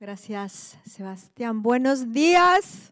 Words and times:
Gracias, 0.00 0.78
Sebastián. 0.86 1.60
Buenos 1.60 2.10
días. 2.10 2.90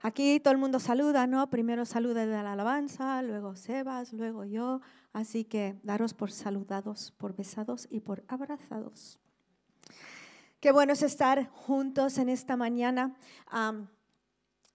Aquí 0.00 0.40
todo 0.40 0.52
el 0.52 0.58
mundo 0.58 0.80
saluda, 0.80 1.26
¿no? 1.26 1.50
Primero 1.50 1.84
saluda 1.84 2.24
de 2.24 2.32
la 2.32 2.54
alabanza, 2.54 3.20
luego 3.20 3.54
Sebas, 3.56 4.14
luego 4.14 4.46
yo. 4.46 4.80
Así 5.12 5.44
que 5.44 5.76
daros 5.82 6.14
por 6.14 6.32
saludados, 6.32 7.12
por 7.18 7.36
besados 7.36 7.86
y 7.90 8.00
por 8.00 8.24
abrazados. 8.26 9.18
Qué 10.60 10.72
bueno 10.72 10.94
es 10.94 11.02
estar 11.02 11.46
juntos 11.50 12.16
en 12.16 12.30
esta 12.30 12.56
mañana. 12.56 13.14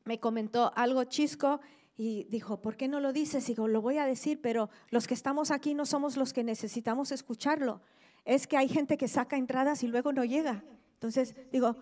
me 0.06 0.20
comentó 0.20 0.72
algo 0.76 1.04
chisco 1.06 1.62
y 1.98 2.26
dijo, 2.26 2.62
¿por 2.62 2.78
qué 2.78 2.88
no 2.88 3.00
lo 3.00 3.12
dices? 3.12 3.48
Digo, 3.48 3.68
lo 3.68 3.82
voy 3.82 3.98
a 3.98 4.06
decir, 4.06 4.40
pero 4.40 4.70
los 4.92 5.08
que 5.08 5.16
estamos 5.16 5.50
aquí 5.50 5.74
no 5.74 5.88
somos 5.88 6.16
los 6.16 6.32
que 6.32 6.44
necesitamos 6.44 7.12
escucharlo. 7.12 7.82
Es 8.24 8.46
que 8.46 8.56
hay 8.56 8.70
gente 8.70 9.00
que 9.00 9.08
saca 9.08 9.36
entradas 9.36 9.82
y 9.82 9.88
luego 9.88 10.14
no 10.14 10.26
llega. 10.26 10.64
Entonces, 11.04 11.36
digo, 11.52 11.76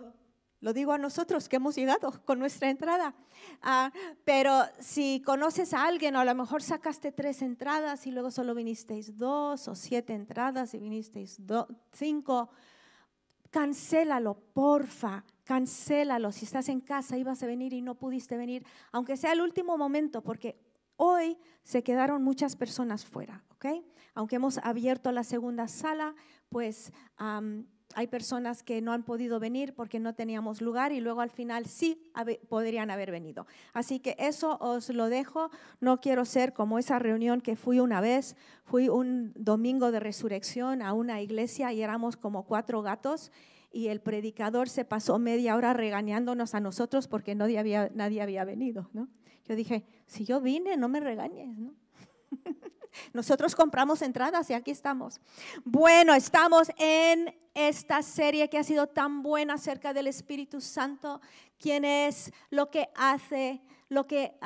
lo 0.61 0.73
digo 0.73 0.93
a 0.93 0.97
nosotros 0.97 1.47
que 1.47 1.57
hemos 1.57 1.75
llegado 1.75 2.11
con 2.25 2.39
nuestra 2.39 2.71
entrada. 2.71 3.13
Ah, 3.61 3.91
pero 4.25 4.63
si 4.79 5.21
conoces 5.23 5.75
a 5.75 5.85
alguien, 5.85 6.15
o 6.15 6.21
a 6.21 6.25
lo 6.25 6.33
mejor 6.33 6.63
sacaste 6.63 7.11
tres 7.11 7.43
entradas 7.43 8.07
y 8.07 8.11
luego 8.11 8.31
solo 8.31 8.55
vinisteis 8.55 9.15
dos, 9.15 9.67
o 9.67 9.75
siete 9.75 10.15
entradas 10.15 10.73
y 10.73 10.79
vinisteis 10.79 11.39
cinco, 11.93 12.49
cancélalo, 13.51 14.33
porfa, 14.53 15.23
cancélalo. 15.43 16.31
Si 16.31 16.45
estás 16.45 16.67
en 16.67 16.81
casa, 16.81 17.15
ibas 17.15 17.43
a 17.43 17.45
venir 17.45 17.73
y 17.73 17.83
no 17.83 17.93
pudiste 17.93 18.37
venir, 18.37 18.65
aunque 18.91 19.17
sea 19.17 19.33
el 19.33 19.41
último 19.41 19.77
momento, 19.77 20.23
porque 20.23 20.59
hoy 20.95 21.37
se 21.63 21.83
quedaron 21.83 22.23
muchas 22.23 22.55
personas 22.55 23.05
fuera, 23.05 23.43
¿ok? 23.51 23.67
Aunque 24.15 24.37
hemos 24.37 24.57
abierto 24.57 25.11
la 25.11 25.23
segunda 25.23 25.67
sala, 25.67 26.15
pues 26.49 26.91
hay 27.95 28.07
personas 28.07 28.63
que 28.63 28.81
no 28.81 28.93
han 28.93 29.03
podido 29.03 29.39
venir 29.39 29.73
porque 29.73 29.99
no 29.99 30.13
teníamos 30.13 30.61
lugar 30.61 30.91
y 30.91 30.99
luego 30.99 31.21
al 31.21 31.29
final 31.29 31.65
sí 31.65 32.01
podrían 32.49 32.91
haber 32.91 33.11
venido. 33.11 33.47
Así 33.73 33.99
que 33.99 34.15
eso 34.19 34.57
os 34.59 34.89
lo 34.89 35.09
dejo. 35.09 35.49
No 35.79 36.01
quiero 36.01 36.25
ser 36.25 36.53
como 36.53 36.79
esa 36.79 36.99
reunión 36.99 37.41
que 37.41 37.55
fui 37.55 37.79
una 37.79 38.01
vez. 38.01 38.35
Fui 38.63 38.89
un 38.89 39.33
domingo 39.35 39.91
de 39.91 39.99
resurrección 39.99 40.81
a 40.81 40.93
una 40.93 41.21
iglesia 41.21 41.73
y 41.73 41.81
éramos 41.81 42.17
como 42.17 42.45
cuatro 42.45 42.81
gatos 42.81 43.31
y 43.71 43.87
el 43.87 44.01
predicador 44.01 44.67
se 44.69 44.85
pasó 44.85 45.17
media 45.17 45.55
hora 45.55 45.73
regañándonos 45.73 46.55
a 46.55 46.59
nosotros 46.59 47.07
porque 47.07 47.35
nadie 47.35 47.57
había, 47.57 47.89
nadie 47.93 48.21
había 48.21 48.43
venido. 48.43 48.89
¿no? 48.93 49.07
Yo 49.47 49.55
dije, 49.55 49.85
si 50.07 50.25
yo 50.25 50.41
vine, 50.41 50.77
no 50.77 50.89
me 50.89 50.99
regañes. 50.99 51.57
¿no? 51.57 51.73
Nosotros 53.13 53.55
compramos 53.55 54.01
entradas 54.01 54.49
y 54.49 54.53
aquí 54.53 54.71
estamos. 54.71 55.19
Bueno, 55.63 56.13
estamos 56.13 56.69
en 56.77 57.33
esta 57.53 58.01
serie 58.01 58.49
que 58.49 58.57
ha 58.57 58.63
sido 58.63 58.87
tan 58.87 59.23
buena 59.23 59.55
acerca 59.55 59.93
del 59.93 60.07
Espíritu 60.07 60.61
Santo, 60.61 61.21
quién 61.59 61.85
es, 61.85 62.31
lo 62.49 62.69
que 62.69 62.89
hace, 62.95 63.61
lo 63.89 64.07
que, 64.07 64.37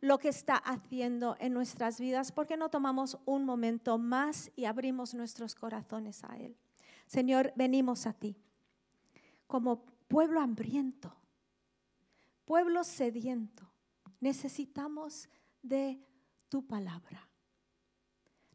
lo 0.00 0.18
que 0.18 0.28
está 0.28 0.56
haciendo 0.56 1.36
en 1.38 1.52
nuestras 1.52 2.00
vidas. 2.00 2.32
¿Por 2.32 2.46
qué 2.46 2.56
no 2.56 2.70
tomamos 2.70 3.18
un 3.26 3.44
momento 3.44 3.98
más 3.98 4.50
y 4.56 4.64
abrimos 4.64 5.14
nuestros 5.14 5.54
corazones 5.54 6.24
a 6.24 6.36
Él? 6.38 6.56
Señor, 7.06 7.52
venimos 7.56 8.06
a 8.06 8.12
ti 8.12 8.36
como 9.46 9.84
pueblo 10.08 10.40
hambriento, 10.40 11.14
pueblo 12.44 12.84
sediento. 12.84 13.70
Necesitamos 14.20 15.28
de 15.62 16.00
tu 16.48 16.66
palabra. 16.66 17.25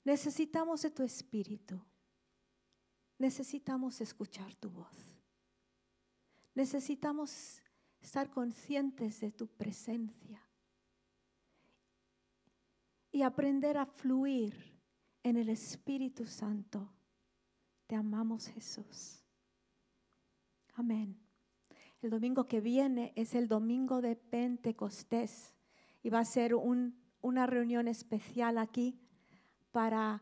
Necesitamos 0.03 0.81
de 0.81 0.91
tu 0.91 1.03
espíritu. 1.03 1.79
Necesitamos 3.17 4.01
escuchar 4.01 4.55
tu 4.55 4.69
voz. 4.69 5.21
Necesitamos 6.55 7.61
estar 8.01 8.29
conscientes 8.29 9.19
de 9.21 9.31
tu 9.31 9.47
presencia 9.47 10.41
y 13.11 13.21
aprender 13.21 13.77
a 13.77 13.85
fluir 13.85 14.53
en 15.23 15.37
el 15.37 15.49
Espíritu 15.49 16.25
Santo. 16.25 16.91
Te 17.87 17.95
amamos 17.95 18.47
Jesús. 18.47 19.23
Amén. 20.73 21.19
El 22.01 22.09
domingo 22.09 22.47
que 22.47 22.61
viene 22.61 23.13
es 23.15 23.35
el 23.35 23.47
domingo 23.47 24.01
de 24.01 24.15
Pentecostés 24.15 25.53
y 26.01 26.09
va 26.09 26.19
a 26.19 26.25
ser 26.25 26.55
una 26.55 27.45
reunión 27.45 27.87
especial 27.87 28.57
aquí 28.57 28.99
para 29.71 30.21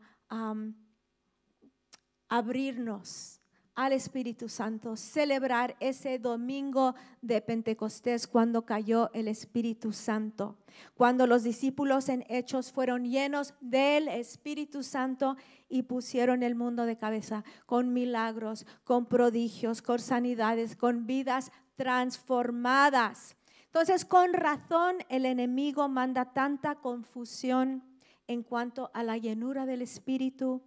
abrirnos 2.27 3.39
al 3.79 3.93
Espíritu 3.93 4.49
Santo, 4.49 4.97
celebrar 4.97 5.77
ese 5.79 6.19
domingo 6.19 6.95
de 7.21 7.39
Pentecostés 7.39 8.27
cuando 8.27 8.65
cayó 8.65 9.09
el 9.13 9.29
Espíritu 9.29 9.93
Santo, 9.93 10.57
cuando 10.95 11.25
los 11.25 11.43
discípulos 11.43 12.09
en 12.09 12.25
hechos 12.27 12.73
fueron 12.73 13.05
llenos 13.05 13.53
del 13.61 14.09
Espíritu 14.09 14.83
Santo 14.83 15.37
y 15.69 15.83
pusieron 15.83 16.43
el 16.43 16.55
mundo 16.55 16.85
de 16.85 16.97
cabeza 16.97 17.45
con 17.65 17.93
milagros, 17.93 18.65
con 18.83 19.05
prodigios, 19.05 19.81
con 19.81 19.99
sanidades, 19.99 20.75
con 20.75 21.07
vidas 21.07 21.49
transformadas. 21.77 23.37
Entonces, 23.67 24.03
con 24.03 24.33
razón 24.33 24.97
el 25.07 25.25
enemigo 25.25 25.87
manda 25.87 26.33
tanta 26.33 26.75
confusión 26.75 27.81
en 28.29 28.43
cuanto 28.43 28.91
a 28.93 29.01
la 29.01 29.17
llenura 29.17 29.65
del 29.65 29.81
Espíritu, 29.81 30.61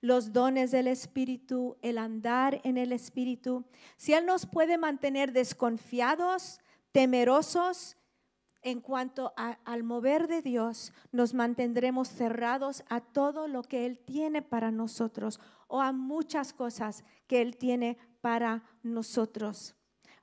los 0.00 0.32
dones 0.32 0.72
del 0.72 0.88
Espíritu, 0.88 1.76
el 1.80 1.98
andar 1.98 2.60
en 2.64 2.76
el 2.76 2.90
Espíritu. 2.90 3.64
Si 3.96 4.12
Él 4.12 4.26
nos 4.26 4.44
puede 4.44 4.76
mantener 4.76 5.32
desconfiados, 5.32 6.58
temerosos, 6.90 7.96
en 8.60 8.80
cuanto 8.80 9.32
al 9.36 9.84
mover 9.84 10.26
de 10.26 10.42
Dios, 10.42 10.92
nos 11.12 11.32
mantendremos 11.32 12.08
cerrados 12.08 12.82
a 12.88 13.00
todo 13.00 13.46
lo 13.46 13.62
que 13.62 13.86
Él 13.86 14.00
tiene 14.00 14.42
para 14.42 14.72
nosotros 14.72 15.38
o 15.68 15.80
a 15.80 15.92
muchas 15.92 16.52
cosas 16.52 17.04
que 17.28 17.40
Él 17.40 17.56
tiene 17.56 17.98
para 18.20 18.64
nosotros. 18.82 19.75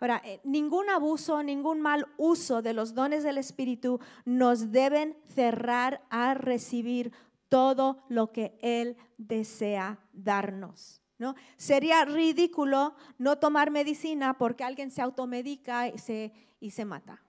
Ahora, 0.03 0.21
eh, 0.25 0.41
ningún 0.43 0.89
abuso, 0.89 1.41
ningún 1.43 1.79
mal 1.79 2.09
uso 2.17 2.61
de 2.61 2.73
los 2.73 2.93
dones 2.93 3.23
del 3.23 3.37
Espíritu 3.37 4.01
nos 4.25 4.69
deben 4.73 5.15
cerrar 5.33 6.05
a 6.09 6.33
recibir 6.33 7.13
todo 7.47 8.03
lo 8.09 8.33
que 8.33 8.59
Él 8.61 8.97
desea 9.17 10.05
darnos. 10.11 11.01
¿no? 11.17 11.35
Sería 11.55 12.03
ridículo 12.03 12.95
no 13.17 13.37
tomar 13.37 13.71
medicina 13.71 14.37
porque 14.37 14.65
alguien 14.65 14.91
se 14.91 15.01
automedica 15.01 15.87
y 15.87 15.97
se, 15.97 16.33
y 16.59 16.71
se 16.71 16.83
mata. 16.83 17.22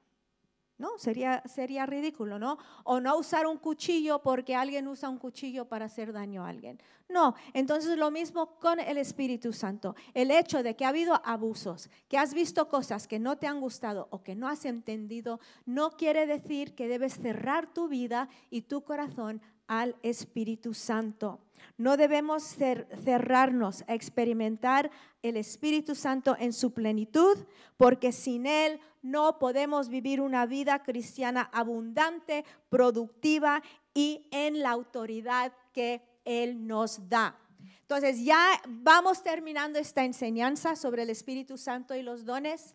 ¿No? 0.79 0.99
Sería, 0.99 1.43
sería 1.47 1.87
ridículo, 1.87 2.39
¿no? 2.39 2.59
O 2.85 3.01
no 3.01 3.17
usar 3.17 3.47
un 3.47 3.59
cuchillo 3.59 4.23
porque 4.23 4.57
alguien 4.57 4.89
usa 4.89 5.09
un 5.09 5.19
cuchillo 5.19 5.67
para 5.67 5.87
hacer 5.87 6.12
daño 6.12 6.45
a 6.45 6.49
alguien. 6.49 6.81
No, 7.09 7.35
entonces 7.53 7.97
lo 7.97 8.11
mismo 8.11 8.59
con 8.59 8.81
el 8.81 8.99
Espíritu 8.99 9.53
Santo. 9.53 9.95
El 10.15 10.31
hecho 10.31 10.62
de 10.62 10.75
que 10.75 10.85
ha 10.85 10.89
habido 10.89 11.21
abusos, 11.25 11.91
que 12.09 12.19
has 12.19 12.35
visto 12.35 12.69
cosas 12.69 13.07
que 13.07 13.19
no 13.19 13.37
te 13.37 13.47
han 13.47 13.61
gustado 13.61 14.09
o 14.11 14.23
que 14.23 14.35
no 14.35 14.49
has 14.49 14.65
entendido, 14.65 15.39
no 15.67 15.91
quiere 15.93 16.27
decir 16.27 16.75
que 16.75 16.89
debes 16.89 17.15
cerrar 17.15 17.73
tu 17.73 17.89
vida 17.89 18.29
y 18.51 18.62
tu 18.62 18.83
corazón 18.83 19.43
al 19.67 19.97
Espíritu 20.03 20.75
Santo. 20.75 21.41
No 21.79 21.97
debemos 21.97 22.43
cerrarnos 22.45 23.85
a 23.87 23.95
experimentar 23.95 24.91
el 25.25 25.39
Espíritu 25.39 25.95
Santo 25.95 26.37
en 26.39 26.53
su 26.53 26.73
plenitud, 26.73 27.39
porque 27.79 28.12
sin 28.12 28.47
Él 28.47 28.79
no 29.03 29.39
podemos 29.39 29.89
vivir 29.89 30.21
una 30.21 30.45
vida 30.45 30.83
cristiana 30.83 31.49
abundante, 31.53 32.45
productiva 32.69 33.62
y 33.95 34.27
en 34.31 34.61
la 34.61 34.71
autoridad 34.71 35.53
que 35.73 36.03
Él 36.25 36.67
nos 36.67 37.09
da. 37.09 37.39
Entonces 37.81 38.23
ya 38.23 38.61
vamos 38.69 39.23
terminando 39.23 39.79
esta 39.79 40.05
enseñanza 40.05 40.77
sobre 40.77 41.05
el 41.05 41.11
Espíritu 41.11 41.56
Santo 41.56 41.94
y 41.94 42.03
los 42.03 42.26
dones. 42.26 42.75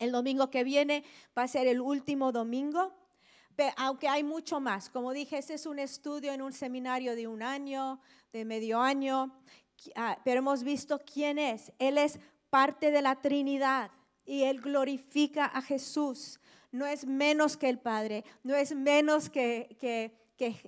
El 0.00 0.10
domingo 0.10 0.50
que 0.50 0.64
viene 0.64 1.04
va 1.36 1.42
a 1.44 1.48
ser 1.48 1.68
el 1.68 1.80
último 1.80 2.32
domingo 2.32 2.92
aunque 3.76 4.08
hay 4.08 4.22
mucho 4.22 4.60
más. 4.60 4.88
Como 4.88 5.12
dije, 5.12 5.38
ese 5.38 5.54
es 5.54 5.66
un 5.66 5.78
estudio 5.78 6.32
en 6.32 6.42
un 6.42 6.52
seminario 6.52 7.16
de 7.16 7.26
un 7.26 7.42
año, 7.42 8.00
de 8.32 8.44
medio 8.44 8.80
año, 8.80 9.32
ah, 9.94 10.18
pero 10.24 10.38
hemos 10.38 10.62
visto 10.62 11.00
quién 11.00 11.38
es. 11.38 11.72
Él 11.78 11.98
es 11.98 12.18
parte 12.50 12.90
de 12.90 13.02
la 13.02 13.16
Trinidad 13.16 13.90
y 14.24 14.44
él 14.44 14.60
glorifica 14.60 15.46
a 15.46 15.62
Jesús. 15.62 16.40
No 16.70 16.86
es 16.86 17.06
menos 17.06 17.56
que 17.56 17.68
el 17.68 17.78
Padre, 17.78 18.24
no 18.42 18.54
es 18.54 18.74
menos 18.74 19.30
que, 19.30 19.76
que 19.80 20.12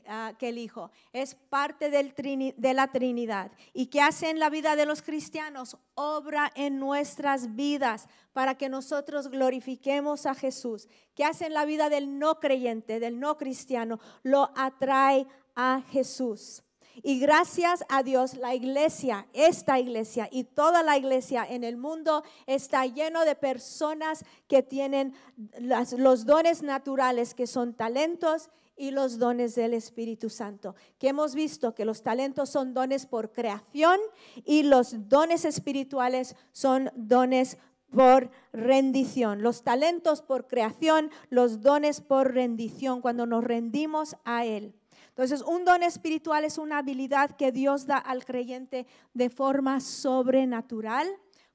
Ah, 0.07 0.33
que, 0.37 0.49
el 0.49 0.59
Hijo. 0.59 0.91
Es 1.13 1.37
parte 1.37 1.91
del 1.91 2.13
de 2.57 2.75
la 2.75 2.89
Trinidad. 2.89 3.53
¿Y 3.73 3.87
qué 3.87 4.01
hace 4.01 4.29
en 4.29 4.41
la 4.41 4.51
vida 4.51 4.75
de 4.75 4.85
los 4.85 5.01
cristianos? 5.01 5.77
Obra 5.95 6.51
en 6.57 6.81
nuestras 6.81 7.55
vidas 7.55 8.09
para 8.33 8.57
que 8.57 8.69
nosotros 8.69 9.29
glorifiquemos 9.29 10.27
a 10.27 10.35
Jesús. 10.35 10.89
¿Qué 11.15 11.25
hace 11.25 11.47
en 11.47 11.55
la 11.55 11.65
vida 11.65 11.89
del 11.89 12.19
no 12.19 12.41
creyente, 12.41 12.99
del 12.99 13.21
no 13.21 13.39
cristiano? 13.39 14.01
Lo 14.25 14.51
atrae 14.57 15.27
a 15.55 15.83
Jesús. 15.91 16.65
Y 17.03 17.19
gracias 17.19 17.85
a 17.89 18.03
Dios, 18.03 18.37
la 18.37 18.55
iglesia, 18.55 19.27
esta 19.33 19.79
iglesia 19.79 20.29
y 20.31 20.45
toda 20.45 20.83
la 20.83 20.97
iglesia 20.99 21.47
en 21.49 21.65
el 21.65 21.77
mundo 21.77 22.23
está 22.47 22.85
lleno 22.87 23.25
de 23.25 23.35
personas 23.35 24.25
que 24.49 24.63
tienen 24.63 25.15
los 25.61 26.27
dones 26.27 26.63
naturales, 26.63 27.35
que 27.35 27.47
son 27.47 27.75
talentos 27.75 28.51
y 28.77 28.91
los 28.93 29.19
dones 29.19 29.55
del 29.55 29.75
Espíritu 29.75 30.31
Santo. 30.31 30.75
Que 30.99 31.09
hemos 31.09 31.35
visto 31.35 31.75
que 31.75 31.85
los 31.85 32.03
talentos 32.03 32.49
son 32.49 32.75
dones 32.75 33.07
por 33.07 33.31
creación 33.31 33.99
y 34.45 34.63
los 34.63 35.09
dones 35.09 35.45
espirituales 35.45 36.35
son 36.53 36.91
dones 36.97 37.59
por 37.91 38.31
rendición. 38.53 39.43
Los 39.43 39.63
talentos 39.63 40.23
por 40.23 40.47
creación, 40.47 41.11
los 41.29 41.61
dones 41.61 42.01
por 42.01 42.33
rendición, 42.33 43.01
cuando 43.01 43.27
nos 43.27 43.45
rendimos 43.45 44.17
a 44.25 44.45
Él. 44.47 44.75
Entonces, 45.11 45.43
un 45.43 45.65
don 45.65 45.83
espiritual 45.83 46.45
es 46.45 46.57
una 46.57 46.79
habilidad 46.79 47.37
que 47.37 47.53
Dios 47.53 47.87
da 47.87 47.99
al 47.99 48.25
creyente 48.25 48.87
de 49.13 49.29
forma 49.29 49.81
sobrenatural 49.81 51.09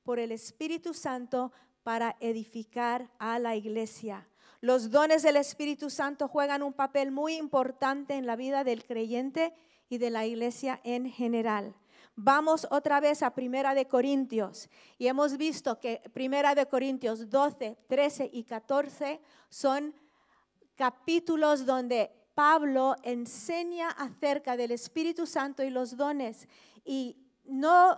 por 0.04 0.20
el 0.20 0.32
Espíritu 0.32 0.94
Santo 0.94 1.52
para 1.84 2.16
edificar 2.20 3.10
a 3.18 3.40
la 3.40 3.56
iglesia. 3.56 4.28
Los 4.62 4.90
dones 4.90 5.24
del 5.24 5.38
Espíritu 5.38 5.90
Santo 5.90 6.28
juegan 6.28 6.64
un 6.64 6.74
papel 6.74 7.12
muy 7.12 7.36
importante 7.36 8.16
en 8.16 8.26
la 8.26 8.36
vida 8.36 8.64
del 8.64 8.84
creyente 8.84 9.54
y 9.90 9.98
de 9.98 10.10
la 10.10 10.26
iglesia 10.26 10.80
en 10.84 11.10
general. 11.10 11.76
Vamos 12.16 12.66
otra 12.72 13.00
vez 13.00 13.22
a 13.24 13.36
Primera 13.36 13.76
de 13.76 13.88
Corintios 13.88 14.70
y 14.98 15.08
hemos 15.08 15.38
visto 15.38 15.80
que 15.80 16.02
Primera 16.14 16.56
de 16.56 16.66
Corintios 16.66 17.30
12, 17.30 17.78
13 17.88 18.30
y 18.32 18.44
14 18.44 19.20
son 19.50 19.94
capítulos 20.76 21.66
donde 21.66 22.12
Pablo 22.36 22.96
enseña 23.04 23.90
acerca 23.90 24.58
del 24.58 24.72
Espíritu 24.72 25.26
Santo 25.26 25.64
y 25.64 25.70
los 25.70 25.98
dones 25.98 26.48
y 26.84 27.18
no 27.46 27.98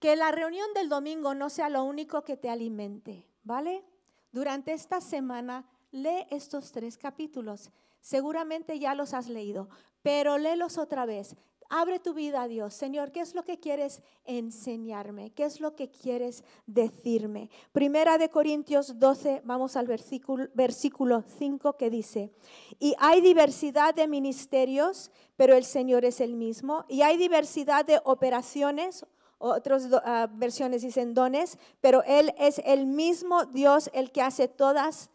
que 0.00 0.16
la 0.16 0.32
reunión 0.32 0.66
del 0.74 0.88
domingo 0.88 1.34
no 1.34 1.48
sea 1.48 1.68
lo 1.68 1.84
único 1.84 2.24
que 2.24 2.36
te 2.36 2.50
alimente, 2.50 3.26
¿vale? 3.44 3.84
Durante 4.32 4.72
esta 4.72 5.00
semana 5.00 5.64
lee 5.92 6.26
estos 6.30 6.72
tres 6.72 6.98
capítulos. 6.98 7.70
Seguramente 8.00 8.78
ya 8.78 8.94
los 8.94 9.14
has 9.14 9.28
leído, 9.28 9.68
pero 10.02 10.38
léelos 10.38 10.78
otra 10.78 11.04
vez. 11.04 11.36
Abre 11.72 12.00
tu 12.00 12.14
vida 12.14 12.42
a 12.42 12.48
Dios. 12.48 12.74
Señor, 12.74 13.12
¿qué 13.12 13.20
es 13.20 13.32
lo 13.36 13.44
que 13.44 13.60
quieres 13.60 14.02
enseñarme? 14.24 15.30
¿Qué 15.30 15.44
es 15.44 15.60
lo 15.60 15.76
que 15.76 15.88
quieres 15.88 16.42
decirme? 16.66 17.48
Primera 17.70 18.18
de 18.18 18.28
Corintios 18.28 18.98
12, 18.98 19.42
vamos 19.44 19.76
al 19.76 19.86
versículo, 19.86 20.48
versículo 20.52 21.22
5 21.38 21.76
que 21.76 21.88
dice, 21.88 22.32
y 22.80 22.96
hay 22.98 23.20
diversidad 23.20 23.94
de 23.94 24.08
ministerios, 24.08 25.12
pero 25.36 25.54
el 25.54 25.64
Señor 25.64 26.04
es 26.04 26.20
el 26.20 26.34
mismo, 26.34 26.84
y 26.88 27.02
hay 27.02 27.16
diversidad 27.16 27.84
de 27.84 28.00
operaciones, 28.02 29.06
otras 29.38 29.88
ah, 30.04 30.28
versiones 30.28 30.82
dicen 30.82 31.14
dones, 31.14 31.56
pero 31.80 32.02
Él 32.02 32.34
es 32.36 32.60
el 32.64 32.86
mismo 32.86 33.44
Dios 33.44 33.90
el 33.92 34.10
que 34.10 34.22
hace 34.22 34.48
todas, 34.48 35.08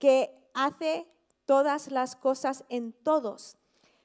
que 0.00 0.34
hace 0.52 1.06
todas 1.44 1.92
las 1.92 2.16
cosas 2.16 2.64
en 2.68 2.92
todos 2.92 3.56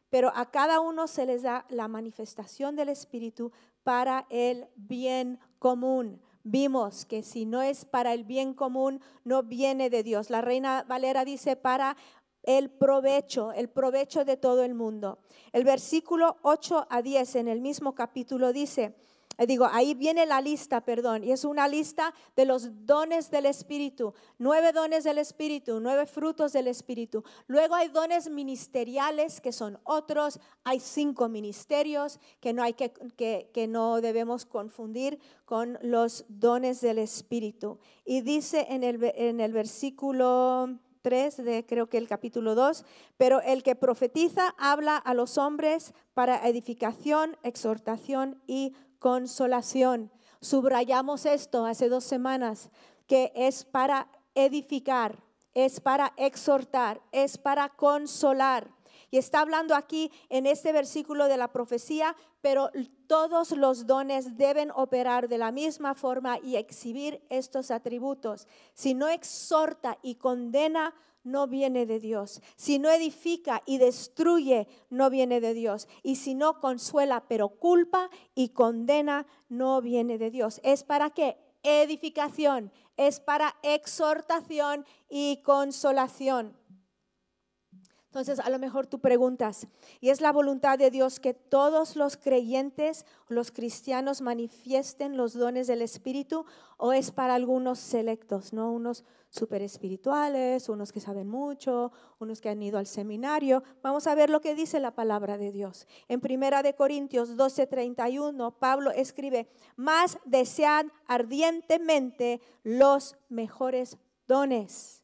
pero 0.09 0.31
a 0.35 0.49
cada 0.51 0.79
uno 0.79 1.07
se 1.07 1.25
les 1.25 1.43
da 1.43 1.65
la 1.69 1.87
manifestación 1.87 2.75
del 2.75 2.89
Espíritu 2.89 3.51
para 3.83 4.25
el 4.29 4.67
bien 4.75 5.39
común. 5.59 6.21
Vimos 6.43 7.05
que 7.05 7.23
si 7.23 7.45
no 7.45 7.61
es 7.61 7.85
para 7.85 8.13
el 8.13 8.23
bien 8.23 8.53
común, 8.53 9.01
no 9.25 9.43
viene 9.43 9.89
de 9.89 10.03
Dios. 10.03 10.29
La 10.29 10.41
reina 10.41 10.85
Valera 10.87 11.25
dice 11.25 11.55
para 11.55 11.97
el 12.43 12.69
provecho, 12.69 13.51
el 13.51 13.69
provecho 13.69 14.23
de 14.23 14.37
todo 14.37 14.63
el 14.63 14.73
mundo. 14.73 15.19
El 15.51 15.65
versículo 15.65 16.37
8 16.43 16.87
a 16.89 17.01
10 17.01 17.35
en 17.35 17.47
el 17.49 17.59
mismo 17.59 17.93
capítulo 17.93 18.53
dice, 18.53 18.95
digo, 19.45 19.67
ahí 19.71 19.93
viene 19.93 20.25
la 20.25 20.41
lista, 20.41 20.81
perdón, 20.81 21.23
y 21.23 21.31
es 21.31 21.45
una 21.45 21.67
lista 21.67 22.13
de 22.35 22.45
los 22.45 22.85
dones 22.85 23.29
del 23.29 23.45
Espíritu, 23.45 24.13
nueve 24.39 24.71
dones 24.71 25.03
del 25.03 25.19
Espíritu, 25.19 25.79
nueve 25.79 26.07
frutos 26.07 26.53
del 26.53 26.67
Espíritu. 26.67 27.23
Luego 27.45 27.75
hay 27.75 27.89
dones 27.89 28.29
ministeriales 28.29 29.39
que 29.39 29.51
son 29.51 29.79
otros, 29.83 30.39
hay 30.63 30.79
cinco 30.79 31.29
ministerios 31.29 32.19
que 32.39 32.53
no, 32.53 32.63
hay 32.63 32.73
que, 32.73 32.91
que, 33.53 33.67
no 33.67 34.01
debemos 34.01 34.45
confundir 34.45 35.19
con 35.45 35.77
los 35.81 36.25
dones 36.29 36.81
del 36.81 36.97
Espíritu. 36.97 37.79
Y 38.05 38.21
dice 38.21 38.65
en 38.69 38.83
el, 38.83 39.03
en 39.15 39.39
el 39.39 39.53
versículo 39.53 40.79
3 41.07 41.37
de 41.37 41.65
creo 41.65 41.87
que 41.87 41.97
el 41.97 42.07
capítulo 42.07 42.53
2, 42.55 42.83
pero 43.17 43.41
el 43.41 43.63
que 43.63 43.75
profetiza 43.75 44.53
habla 44.57 44.97
a 44.97 45.13
los 45.13 45.37
hombres 45.37 45.93
para 46.13 46.45
edificación, 46.47 47.37
exhortación 47.43 48.41
y 48.45 48.73
consolación. 48.99 50.11
Subrayamos 50.41 51.25
esto 51.25 51.65
hace 51.65 51.89
dos 51.89 52.03
semanas, 52.03 52.69
que 53.07 53.31
es 53.35 53.63
para 53.63 54.09
edificar, 54.35 55.23
es 55.53 55.79
para 55.79 56.13
exhortar, 56.17 57.01
es 57.11 57.37
para 57.37 57.69
consolar. 57.69 58.71
Y 59.09 59.17
está 59.17 59.39
hablando 59.39 59.73
aquí 59.73 60.11
en 60.29 60.45
este 60.45 60.73
versículo 60.73 61.27
de 61.27 61.37
la 61.37 61.51
profecía, 61.51 62.15
pero 62.41 62.69
todos 63.07 63.51
los 63.51 63.87
dones 63.87 64.37
deben 64.37 64.69
operar 64.71 65.29
de 65.29 65.37
la 65.37 65.51
misma 65.51 65.95
forma 65.95 66.39
y 66.39 66.57
exhibir 66.57 67.25
estos 67.29 67.71
atributos. 67.71 68.47
Si 68.73 68.93
no 68.93 69.07
exhorta 69.07 69.97
y 70.01 70.15
condena, 70.15 70.93
no 71.27 71.47
viene 71.47 71.85
de 71.85 71.99
Dios. 71.99 72.41
Si 72.55 72.79
no 72.79 72.89
edifica 72.89 73.61
y 73.65 73.77
destruye, 73.77 74.67
no 74.89 75.09
viene 75.09 75.39
de 75.41 75.53
Dios. 75.53 75.87
Y 76.03 76.15
si 76.15 76.33
no 76.33 76.59
consuela, 76.59 77.25
pero 77.27 77.49
culpa 77.49 78.09
y 78.33 78.49
condena, 78.49 79.27
no 79.49 79.81
viene 79.81 80.17
de 80.17 80.31
Dios. 80.31 80.59
¿Es 80.63 80.83
para 80.83 81.11
qué? 81.11 81.37
Edificación. 81.63 82.71
Es 82.95 83.19
para 83.19 83.55
exhortación 83.61 84.85
y 85.09 85.41
consolación. 85.43 86.57
Entonces, 88.17 88.43
a 88.43 88.49
lo 88.49 88.57
mejor 88.57 88.87
tú 88.87 88.97
preguntas, 88.97 89.67
¿y 90.01 90.09
es 90.09 90.21
la 90.21 90.31
voluntad 90.31 90.79
de 90.79 90.89
Dios 90.89 91.19
que 91.19 91.35
todos 91.35 91.95
los 91.95 92.17
creyentes, 92.17 93.05
los 93.27 93.51
cristianos 93.51 94.21
manifiesten 94.21 95.17
los 95.17 95.33
dones 95.33 95.67
del 95.67 95.83
Espíritu 95.83 96.43
o 96.77 96.93
es 96.93 97.11
para 97.11 97.35
algunos 97.35 97.77
selectos, 97.77 98.53
no 98.53 98.71
unos 98.71 99.03
super 99.29 99.61
espirituales, 99.61 100.67
unos 100.67 100.91
que 100.91 100.99
saben 100.99 101.29
mucho, 101.29 101.91
unos 102.17 102.41
que 102.41 102.49
han 102.49 102.63
ido 102.63 102.79
al 102.79 102.87
seminario? 102.87 103.61
Vamos 103.83 104.07
a 104.07 104.15
ver 104.15 104.31
lo 104.31 104.41
que 104.41 104.55
dice 104.55 104.79
la 104.79 104.95
palabra 104.95 105.37
de 105.37 105.51
Dios. 105.51 105.85
En 106.07 106.19
Primera 106.19 106.63
de 106.63 106.73
Corintios 106.73 107.37
12:31, 107.37 108.49
Pablo 108.57 108.89
escribe, 108.89 109.47
"Más 109.75 110.17
desean 110.25 110.91
ardientemente 111.05 112.41
los 112.63 113.15
mejores 113.29 113.99
dones." 114.27 114.96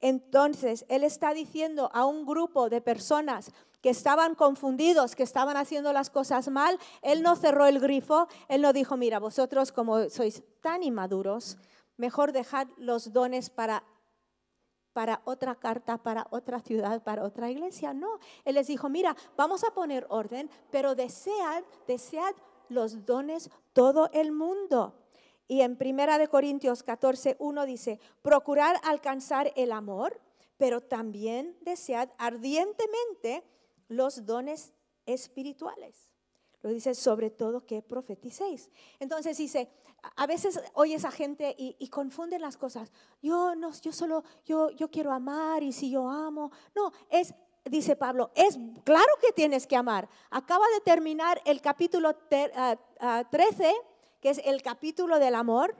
Entonces, 0.00 0.86
él 0.88 1.04
está 1.04 1.34
diciendo 1.34 1.90
a 1.92 2.06
un 2.06 2.24
grupo 2.24 2.68
de 2.70 2.80
personas 2.80 3.52
que 3.80 3.90
estaban 3.90 4.34
confundidos, 4.34 5.14
que 5.14 5.22
estaban 5.22 5.56
haciendo 5.56 5.92
las 5.92 6.10
cosas 6.10 6.48
mal, 6.48 6.78
él 7.02 7.22
no 7.22 7.36
cerró 7.36 7.66
el 7.66 7.80
grifo, 7.80 8.28
él 8.48 8.62
no 8.62 8.72
dijo, 8.72 8.96
mira, 8.96 9.18
vosotros 9.18 9.72
como 9.72 10.08
sois 10.10 10.42
tan 10.60 10.82
inmaduros, 10.82 11.56
mejor 11.96 12.32
dejad 12.32 12.68
los 12.76 13.12
dones 13.12 13.50
para 13.50 13.82
para 14.92 15.22
otra 15.24 15.54
carta, 15.54 15.98
para 15.98 16.26
otra 16.30 16.60
ciudad, 16.60 17.02
para 17.02 17.22
otra 17.22 17.48
iglesia. 17.48 17.94
No, 17.94 18.18
él 18.44 18.56
les 18.56 18.66
dijo, 18.66 18.88
mira, 18.88 19.16
vamos 19.36 19.62
a 19.62 19.70
poner 19.70 20.04
orden, 20.08 20.50
pero 20.70 20.94
desead, 20.96 21.62
desead 21.86 22.34
los 22.68 23.06
dones 23.06 23.50
todo 23.72 24.10
el 24.12 24.32
mundo. 24.32 24.99
Y 25.50 25.62
en 25.62 25.74
Primera 25.74 26.16
de 26.16 26.28
Corintios 26.28 26.84
14, 26.84 27.34
1 27.40 27.66
dice, 27.66 27.98
procurar 28.22 28.76
alcanzar 28.84 29.52
el 29.56 29.72
amor, 29.72 30.20
pero 30.56 30.80
también 30.80 31.56
desead 31.62 32.08
ardientemente 32.18 33.42
los 33.88 34.26
dones 34.26 34.72
espirituales. 35.06 36.08
Lo 36.62 36.70
dice 36.70 36.94
sobre 36.94 37.30
todo 37.30 37.66
que 37.66 37.82
profeticéis. 37.82 38.70
Entonces 39.00 39.38
dice, 39.38 39.68
a 40.14 40.24
veces 40.28 40.62
oyes 40.74 41.04
a 41.04 41.10
gente 41.10 41.56
y, 41.58 41.88
confunden 41.88 42.42
las 42.42 42.56
cosas. 42.56 42.92
Yo 43.20 43.56
no, 43.56 43.72
yo 43.80 43.90
solo, 43.92 44.22
yo, 44.44 44.70
yo 44.70 44.88
quiero 44.88 45.10
amar 45.10 45.64
y 45.64 45.72
si 45.72 45.90
yo 45.90 46.08
amo. 46.08 46.52
No, 46.76 46.92
es 47.08 47.34
dice 47.64 47.96
Pablo, 47.96 48.30
es 48.36 48.56
claro 48.84 49.12
que 49.20 49.32
tienes 49.32 49.66
que 49.66 49.74
amar. 49.74 50.08
Acaba 50.30 50.64
de 50.74 50.80
terminar 50.82 51.42
el 51.44 51.60
capítulo 51.60 52.14
13 52.14 53.74
que 54.20 54.30
es 54.30 54.40
el 54.44 54.62
capítulo 54.62 55.18
del 55.18 55.34
amor, 55.34 55.74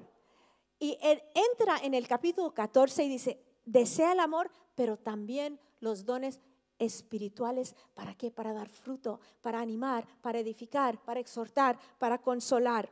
y 0.78 0.98
él 1.02 1.22
entra 1.34 1.78
en 1.82 1.94
el 1.94 2.08
capítulo 2.08 2.54
14 2.54 3.04
y 3.04 3.08
dice, 3.08 3.42
desea 3.66 4.12
el 4.12 4.20
amor, 4.20 4.50
pero 4.74 4.96
también 4.96 5.60
los 5.80 6.06
dones 6.06 6.40
espirituales. 6.78 7.76
¿Para 7.94 8.14
qué? 8.14 8.30
Para 8.30 8.52
dar 8.52 8.68
fruto, 8.68 9.20
para 9.42 9.60
animar, 9.60 10.06
para 10.22 10.38
edificar, 10.38 10.98
para 11.04 11.20
exhortar, 11.20 11.78
para 11.98 12.18
consolar. 12.18 12.88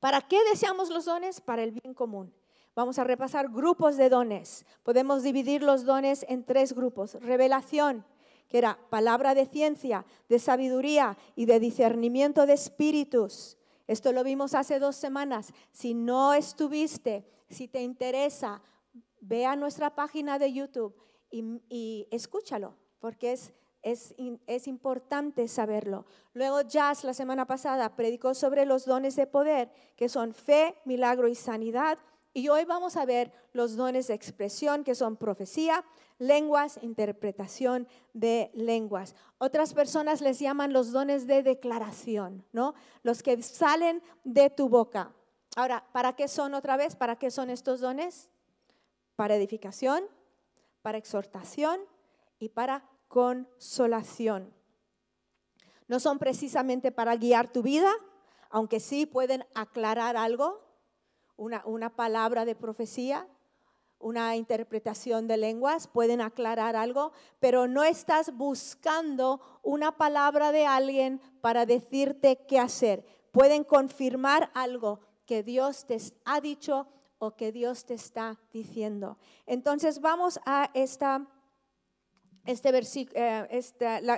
¿Para 0.00 0.20
qué 0.20 0.38
deseamos 0.50 0.90
los 0.90 1.04
dones? 1.04 1.40
Para 1.40 1.62
el 1.62 1.70
bien 1.70 1.94
común. 1.94 2.34
Vamos 2.74 2.98
a 2.98 3.04
repasar 3.04 3.48
grupos 3.50 3.96
de 3.96 4.08
dones. 4.08 4.66
Podemos 4.82 5.22
dividir 5.22 5.62
los 5.62 5.84
dones 5.84 6.26
en 6.28 6.44
tres 6.44 6.72
grupos. 6.72 7.14
Revelación, 7.20 8.04
que 8.48 8.58
era 8.58 8.78
palabra 8.90 9.34
de 9.34 9.46
ciencia, 9.46 10.04
de 10.28 10.38
sabiduría 10.40 11.16
y 11.36 11.44
de 11.44 11.60
discernimiento 11.60 12.46
de 12.46 12.54
espíritus. 12.54 13.58
Esto 13.92 14.10
lo 14.12 14.24
vimos 14.24 14.54
hace 14.54 14.78
dos 14.78 14.96
semanas. 14.96 15.52
Si 15.70 15.92
no 15.92 16.32
estuviste, 16.32 17.26
si 17.50 17.68
te 17.68 17.82
interesa, 17.82 18.62
ve 19.20 19.44
a 19.44 19.54
nuestra 19.54 19.94
página 19.94 20.38
de 20.38 20.50
YouTube 20.50 20.96
y, 21.30 22.08
escúchalo, 22.10 22.74
porque 23.00 23.32
es, 23.32 23.52
es, 23.82 24.14
es, 24.46 24.66
importante 24.66 25.46
saberlo. 25.46 26.06
Luego 26.32 26.62
Jazz 26.62 27.04
la 27.04 27.12
semana 27.12 27.46
pasada 27.46 27.94
predicó 27.94 28.32
sobre 28.32 28.64
los 28.64 28.86
dones 28.86 29.14
de 29.14 29.26
poder, 29.26 29.70
que 29.94 30.08
son 30.08 30.32
fe, 30.32 30.74
milagro 30.86 31.28
y 31.28 31.34
sanidad. 31.34 31.98
Y 32.32 32.48
hoy 32.48 32.64
vamos 32.64 32.96
a 32.96 33.04
ver 33.04 33.30
los 33.52 33.76
dones 33.76 34.06
de 34.06 34.14
expresión, 34.14 34.84
que 34.84 34.94
son 34.94 35.16
profecía, 35.16 35.84
lenguas, 36.22 36.78
interpretación 36.82 37.88
de 38.14 38.50
lenguas. 38.54 39.14
Otras 39.38 39.74
personas 39.74 40.20
les 40.20 40.38
llaman 40.38 40.72
los 40.72 40.92
dones 40.92 41.26
de 41.26 41.42
declaración, 41.42 42.44
¿no? 42.52 42.74
Los 43.02 43.22
que 43.22 43.42
salen 43.42 44.02
de 44.24 44.48
tu 44.48 44.68
boca. 44.68 45.12
Ahora, 45.56 45.84
¿para 45.92 46.14
qué 46.14 46.28
son 46.28 46.54
otra 46.54 46.76
vez? 46.76 46.96
¿Para 46.96 47.16
qué 47.16 47.30
son 47.30 47.50
estos 47.50 47.80
dones? 47.80 48.30
Para 49.16 49.34
edificación, 49.34 50.04
para 50.80 50.98
exhortación 50.98 51.80
y 52.38 52.48
para 52.50 52.88
consolación. 53.08 54.54
No 55.88 56.00
son 56.00 56.18
precisamente 56.18 56.92
para 56.92 57.16
guiar 57.16 57.52
tu 57.52 57.62
vida, 57.62 57.92
aunque 58.48 58.80
sí 58.80 59.06
pueden 59.06 59.44
aclarar 59.54 60.16
algo, 60.16 60.62
una, 61.36 61.62
una 61.66 61.90
palabra 61.90 62.44
de 62.44 62.54
profecía, 62.54 63.26
una 64.02 64.36
interpretación 64.36 65.26
de 65.28 65.36
lenguas, 65.36 65.86
pueden 65.86 66.20
aclarar 66.20 66.76
algo, 66.76 67.12
pero 67.40 67.68
no 67.68 67.84
estás 67.84 68.36
buscando 68.36 69.40
una 69.62 69.96
palabra 69.96 70.52
de 70.52 70.66
alguien 70.66 71.20
para 71.40 71.64
decirte 71.64 72.44
qué 72.46 72.58
hacer. 72.58 73.06
Pueden 73.30 73.64
confirmar 73.64 74.50
algo 74.54 75.00
que 75.24 75.42
Dios 75.42 75.86
te 75.86 75.98
ha 76.24 76.40
dicho 76.40 76.86
o 77.18 77.36
que 77.36 77.52
Dios 77.52 77.84
te 77.84 77.94
está 77.94 78.38
diciendo. 78.52 79.16
Entonces 79.46 80.00
vamos 80.00 80.40
a 80.44 80.70
esta, 80.74 81.26
este 82.44 82.72
versículo, 82.72 83.18
eh, 83.18 83.62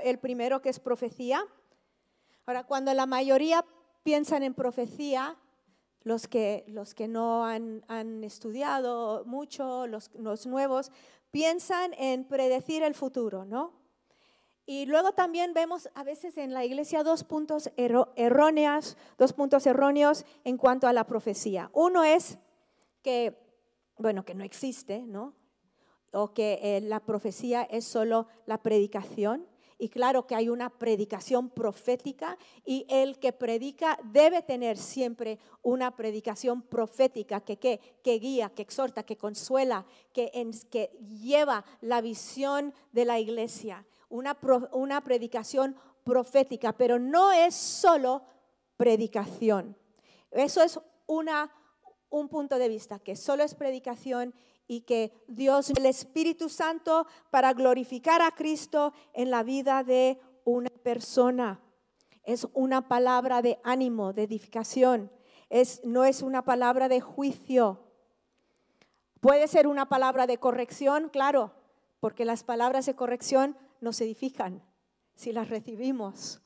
el 0.05 0.19
primero 0.19 0.62
que 0.62 0.71
es 0.71 0.81
profecía. 0.81 1.45
Ahora, 2.47 2.64
cuando 2.64 2.93
la 2.95 3.07
mayoría 3.07 3.64
piensan 4.03 4.43
en 4.43 4.55
profecía, 4.55 5.37
los 6.04 6.28
que, 6.28 6.64
los 6.68 6.94
que 6.94 7.08
no 7.08 7.44
han, 7.44 7.84
han 7.88 8.23
estudiado 8.23 9.25
mucho, 9.25 9.87
los, 9.87 10.11
los, 10.14 10.46
nuevos, 10.46 10.92
piensan 11.30 11.94
en 11.94 12.25
predecir 12.25 12.82
el 12.82 12.94
futuro, 12.94 13.44
¿no? 13.44 13.73
Y 14.66 14.87
luego 14.87 15.12
también 15.12 15.52
vemos 15.52 15.90
a 15.94 16.04
veces 16.04 16.38
en 16.38 16.54
la 16.54 16.64
iglesia 16.64 17.02
dos 17.02 17.25
puntos 17.25 17.70
erróneos, 17.76 18.96
dos 19.18 19.32
puntos 19.32 19.66
erróneos 19.66 20.25
en 20.44 20.56
cuanto 20.56 20.87
a 20.87 20.92
la 20.92 21.04
profecía. 21.04 21.70
Uno 21.75 22.02
es 22.02 22.38
que, 23.02 23.38
bueno, 23.99 24.25
que 24.25 24.34
no 24.34 24.44
existe, 24.44 25.02
¿no? 25.02 25.34
O 26.12 26.32
que 26.32 26.61
eh, 26.62 26.80
la 26.80 27.00
profecía 27.00 27.62
es 27.62 27.84
solo 27.84 28.26
la 28.46 28.62
predicación. 28.62 29.46
Y 29.85 29.91
claro 29.91 30.26
que 30.26 30.35
hay 30.35 30.49
una 30.49 30.71
predicación 30.71 31.50
profética 31.50 32.38
y 32.64 32.87
el 32.88 33.19
que 33.19 33.35
predica 33.35 33.99
debe 34.03 34.41
tener 34.41 34.79
siempre 34.79 35.38
una 35.61 35.95
predicación 35.95 36.62
profética 36.62 37.43
que, 37.43 37.59
que 37.59 38.19
guía, 38.19 38.49
que 38.49 38.62
exhorta, 38.62 39.03
que 39.03 39.19
consuela, 39.19 39.85
que, 40.14 40.31
que 40.71 40.91
lleva 41.21 41.67
la 41.83 42.00
visión 42.00 42.73
de 42.93 43.05
la 43.05 43.21
iglesia. 43.21 43.85
Una, 44.09 44.38
una 44.73 45.03
predicación 45.03 45.76
profética, 46.03 46.73
pero 46.73 46.99
no 46.99 47.31
es 47.33 47.55
solo 47.55 48.23
predicación. 48.79 49.76
Eso 50.31 50.62
es 50.62 50.81
una 51.05 51.53
un 52.14 52.29
punto 52.29 52.59
de 52.59 52.69
vista, 52.69 53.00
que 53.00 53.17
solo 53.17 53.43
es 53.43 53.57
predicación 53.57 54.35
y 54.66 54.83
que 54.83 55.12
Dios, 55.28 55.71
el 55.71 55.87
Espíritu 55.87 56.49
Santo, 56.49 57.06
para 57.30 57.52
glorificar 57.52 58.23
a 58.23 58.30
Cristo 58.30 58.92
en 59.12 59.30
la 59.30 59.42
vida 59.42 59.85
de 59.85 60.21
una 60.44 60.71
persona. 60.71 61.61
Es 62.23 62.47
una 62.54 62.88
palabra 62.88 63.42
de 63.42 63.59
ánimo, 63.64 64.12
de 64.12 64.23
edificación. 64.23 65.11
Es, 65.50 65.83
no 65.85 66.04
es 66.04 66.23
una 66.23 66.42
palabra 66.42 66.88
de 66.88 67.00
juicio. 67.00 67.80
Puede 69.21 69.49
ser 69.49 69.66
una 69.66 69.88
palabra 69.88 70.26
de 70.26 70.38
corrección, 70.38 71.09
claro, 71.11 71.52
porque 72.00 72.25
las 72.25 72.44
palabras 72.44 72.87
de 72.87 72.94
corrección 72.94 73.56
nos 73.80 74.00
edifican 74.00 74.62
si 75.14 75.33
las 75.33 75.49
recibimos 75.49 76.40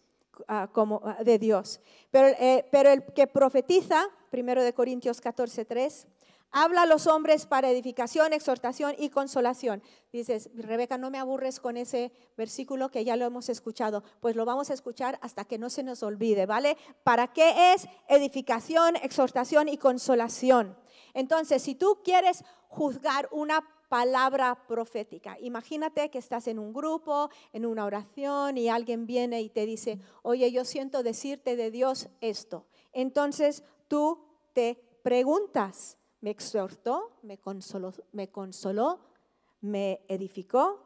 ah, 0.47 0.69
como 0.73 1.01
ah, 1.05 1.23
de 1.23 1.39
Dios. 1.39 1.81
Pero, 2.11 2.29
eh, 2.39 2.67
pero 2.71 2.91
el 2.91 3.05
que 3.05 3.27
profetiza 3.27 4.09
primero 4.31 4.63
de 4.63 4.75
Corintios 4.75 5.21
14, 5.21 5.65
3. 5.65 6.07
Habla 6.51 6.83
a 6.83 6.87
los 6.87 7.07
hombres 7.07 7.47
para 7.47 7.71
edificación, 7.71 8.33
exhortación 8.33 8.95
y 8.99 9.11
consolación. 9.11 9.83
Dices, 10.13 10.51
Rebeca, 10.55 10.97
no 10.97 11.11
me 11.11 11.19
aburres 11.19 11.61
con 11.61 11.77
ese 11.77 12.13
versículo 12.37 12.91
que 12.91 13.05
ya 13.05 13.17
lo 13.17 13.27
hemos 13.27 13.49
escuchado. 13.49 14.03
Pues 14.21 14.35
lo 14.35 14.45
vamos 14.45 14.71
a 14.71 14.75
escuchar 14.75 15.19
hasta 15.23 15.45
que 15.45 15.59
no 15.59 15.69
se 15.69 15.83
nos 15.83 16.03
olvide, 16.03 16.47
¿vale? 16.47 16.77
¿Para 17.05 17.33
qué 17.33 17.75
es 17.75 17.87
edificación, 18.09 18.97
exhortación 18.97 19.69
y 19.69 19.77
consolación? 19.77 20.77
Entonces, 21.13 21.63
si 21.63 21.75
tú 21.75 22.01
quieres 22.03 22.45
juzgar 22.69 23.29
una 23.33 23.67
palabra 23.89 24.67
profética. 24.67 25.37
Imagínate 25.41 26.11
que 26.11 26.19
estás 26.19 26.47
en 26.47 26.59
un 26.59 26.73
grupo, 26.73 27.31
en 27.53 27.67
una 27.67 27.85
oración 27.85 28.59
y 28.59 28.69
alguien 28.69 29.07
viene 29.07 29.41
y 29.41 29.49
te 29.49 29.67
dice, 29.67 29.99
oye, 30.23 30.53
yo 30.53 30.65
siento 30.65 31.03
decirte 31.03 31.57
de 31.57 31.71
Dios 31.71 32.09
esto. 32.21 32.67
Entonces 32.93 33.65
tú 33.89 34.25
te 34.53 34.79
preguntas, 35.03 35.98
¿me 36.21 36.31
exhortó, 36.31 37.19
me 37.23 37.39
consoló, 37.39 37.93
me, 38.13 38.31
consoló, 38.31 39.01
me 39.61 40.05
edificó 40.09 40.81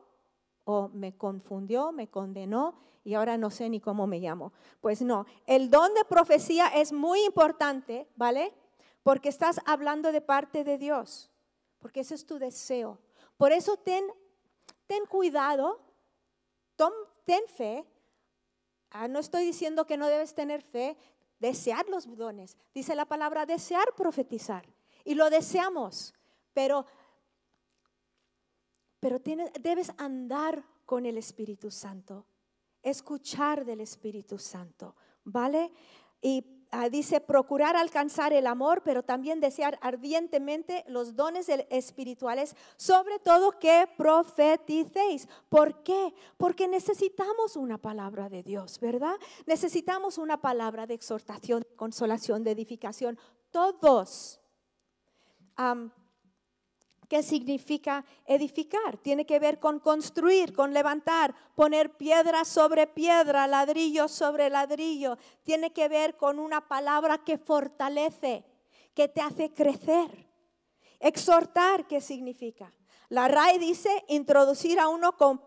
o 0.64 0.88
me 0.88 1.16
confundió, 1.16 1.92
me 1.92 2.08
condenó 2.08 2.74
y 3.04 3.14
ahora 3.14 3.36
no 3.36 3.50
sé 3.50 3.68
ni 3.68 3.80
cómo 3.80 4.06
me 4.06 4.20
llamo? 4.20 4.52
Pues 4.80 5.02
no, 5.02 5.26
el 5.46 5.70
don 5.70 5.92
de 5.94 6.04
profecía 6.04 6.68
es 6.68 6.92
muy 6.92 7.24
importante, 7.24 8.08
¿vale? 8.16 8.54
Porque 9.02 9.28
estás 9.28 9.60
hablando 9.66 10.12
de 10.12 10.20
parte 10.20 10.64
de 10.64 10.78
Dios, 10.78 11.30
porque 11.78 12.00
ese 12.00 12.14
es 12.14 12.26
tu 12.26 12.38
deseo. 12.38 12.98
Por 13.36 13.52
eso 13.52 13.76
ten, 13.76 14.04
ten 14.86 15.04
cuidado, 15.06 15.80
ten 17.24 17.42
fe. 17.46 17.84
Ah, 18.90 19.08
no 19.08 19.18
estoy 19.18 19.44
diciendo 19.44 19.86
que 19.86 19.96
no 19.96 20.08
debes 20.08 20.34
tener 20.34 20.62
fe, 20.62 20.96
desear 21.38 21.88
los 21.88 22.14
dones. 22.16 22.56
Dice 22.74 22.94
la 22.94 23.06
palabra 23.06 23.46
desear 23.46 23.94
profetizar. 23.96 24.64
Y 25.04 25.14
lo 25.14 25.30
deseamos, 25.30 26.14
pero, 26.52 26.86
pero 29.00 29.20
debes 29.60 29.92
andar 29.96 30.64
con 30.84 31.06
el 31.06 31.18
Espíritu 31.18 31.70
Santo, 31.70 32.26
escuchar 32.82 33.64
del 33.64 33.80
Espíritu 33.80 34.38
Santo, 34.38 34.94
¿vale? 35.24 35.72
Y 36.20 36.62
Ah, 36.74 36.88
dice 36.88 37.20
procurar 37.20 37.76
alcanzar 37.76 38.32
el 38.32 38.46
amor, 38.46 38.80
pero 38.82 39.02
también 39.02 39.40
desear 39.40 39.78
ardientemente 39.82 40.84
los 40.88 41.14
dones 41.14 41.50
espirituales, 41.68 42.56
sobre 42.78 43.18
todo 43.18 43.58
que 43.58 43.86
profeticéis. 43.98 45.28
¿Por 45.50 45.82
qué? 45.82 46.14
Porque 46.38 46.68
necesitamos 46.68 47.56
una 47.56 47.76
palabra 47.76 48.30
de 48.30 48.42
Dios, 48.42 48.80
¿verdad? 48.80 49.16
Necesitamos 49.44 50.16
una 50.16 50.40
palabra 50.40 50.86
de 50.86 50.94
exhortación, 50.94 51.60
de 51.60 51.76
consolación, 51.76 52.42
de 52.42 52.52
edificación. 52.52 53.18
Todos. 53.50 54.41
¿Qué 57.08 57.22
significa 57.22 58.04
edificar? 58.24 58.96
Tiene 58.96 59.26
que 59.26 59.38
ver 59.38 59.60
con 59.60 59.80
construir, 59.80 60.54
con 60.54 60.72
levantar, 60.72 61.34
poner 61.54 61.96
piedra 61.96 62.44
sobre 62.46 62.86
piedra, 62.86 63.46
ladrillo 63.46 64.08
sobre 64.08 64.48
ladrillo. 64.48 65.18
Tiene 65.42 65.74
que 65.74 65.88
ver 65.88 66.16
con 66.16 66.38
una 66.38 66.66
palabra 66.68 67.18
que 67.18 67.36
fortalece, 67.36 68.46
que 68.94 69.08
te 69.08 69.20
hace 69.20 69.52
crecer. 69.52 70.26
Exhortar, 71.00 71.86
¿qué 71.86 72.00
significa? 72.00 72.72
La 73.10 73.28
RAE 73.28 73.58
dice 73.58 73.90
introducir 74.08 74.80
a 74.80 74.88
uno 74.88 75.18
con 75.18 75.42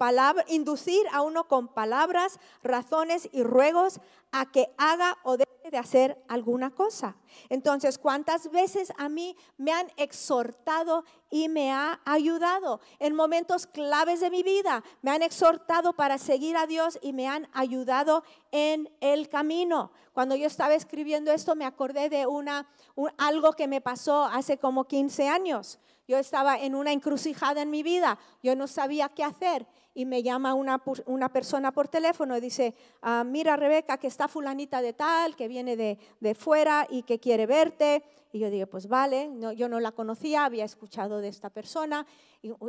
inducir 0.50 1.02
a 1.12 1.24
uno 1.24 1.48
con 1.48 1.68
palabras, 1.68 2.40
razones 2.62 3.28
y 3.32 3.42
ruegos 3.42 4.02
a 4.32 4.52
que 4.52 4.72
haga 4.78 5.18
o 5.24 5.38
deje 5.38 5.45
de 5.72 5.78
hacer 5.78 6.24
alguna 6.28 6.72
cosa. 6.72 7.16
Entonces, 7.50 7.98
¿cuántas 7.98 8.52
veces 8.52 8.94
a 8.98 9.10
mí 9.10 9.36
me 9.58 9.72
han 9.72 9.88
exhortado 9.98 11.04
y 11.36 11.50
me 11.50 11.70
ha 11.72 12.00
ayudado 12.06 12.80
en 13.00 13.14
momentos 13.14 13.68
claves 13.68 14.22
de 14.22 14.30
mi 14.30 14.42
vida. 14.42 14.84
Me 15.02 15.12
han 15.12 15.22
exhortado 15.22 15.92
para 15.92 16.18
seguir 16.18 16.56
a 16.56 16.66
Dios 16.66 16.98
y 17.02 17.12
me 17.12 17.28
han 17.28 17.50
ayudado 17.52 18.24
en 18.52 18.90
el 19.02 19.28
camino. 19.28 19.92
Cuando 20.14 20.36
yo 20.36 20.48
estaba 20.48 20.76
escribiendo 20.76 21.34
esto 21.34 21.56
me 21.56 21.66
acordé 21.66 22.10
de 22.10 22.26
una, 22.26 22.70
algo 23.18 23.52
que 23.52 23.68
me 23.68 23.82
pasó 23.82 24.24
hace 24.24 24.58
como 24.58 24.86
15 24.86 25.28
años. 25.28 25.80
Yo 26.08 26.18
estaba 26.18 26.58
en 26.58 26.74
una 26.74 26.94
encrucijada 26.94 27.64
en 27.64 27.70
mi 27.72 27.84
vida, 27.84 28.20
yo 28.42 28.56
no 28.56 28.68
sabía 28.68 29.10
qué 29.10 29.24
hacer 29.26 29.68
y 29.96 30.06
me 30.06 30.22
llama 30.22 30.54
una, 30.54 30.84
una 31.06 31.32
persona 31.32 31.72
por 31.72 31.88
teléfono 31.88 32.38
y 32.38 32.42
dice, 32.42 32.76
ah, 33.02 33.24
mira 33.26 33.56
Rebeca, 33.56 33.98
que 33.98 34.08
está 34.08 34.28
fulanita 34.28 34.82
de 34.82 34.92
tal, 34.92 35.38
que 35.38 35.48
viene 35.48 35.78
de, 35.78 35.98
de, 36.20 36.36
fuera 36.36 36.86
y 36.90 37.04
que 37.04 37.18
quiere 37.18 37.48
verte. 37.48 38.04
Y 38.34 38.40
yo 38.40 38.50
digo, 38.50 38.68
pues 38.68 38.88
vale, 38.88 39.32
yo 39.56 39.70
no 39.70 39.80
la 39.80 39.94
conocía, 39.94 40.44
había 40.44 40.66
escuchado 40.66 41.22
de 41.22 41.30
esta 41.30 41.50
persona, 41.50 42.06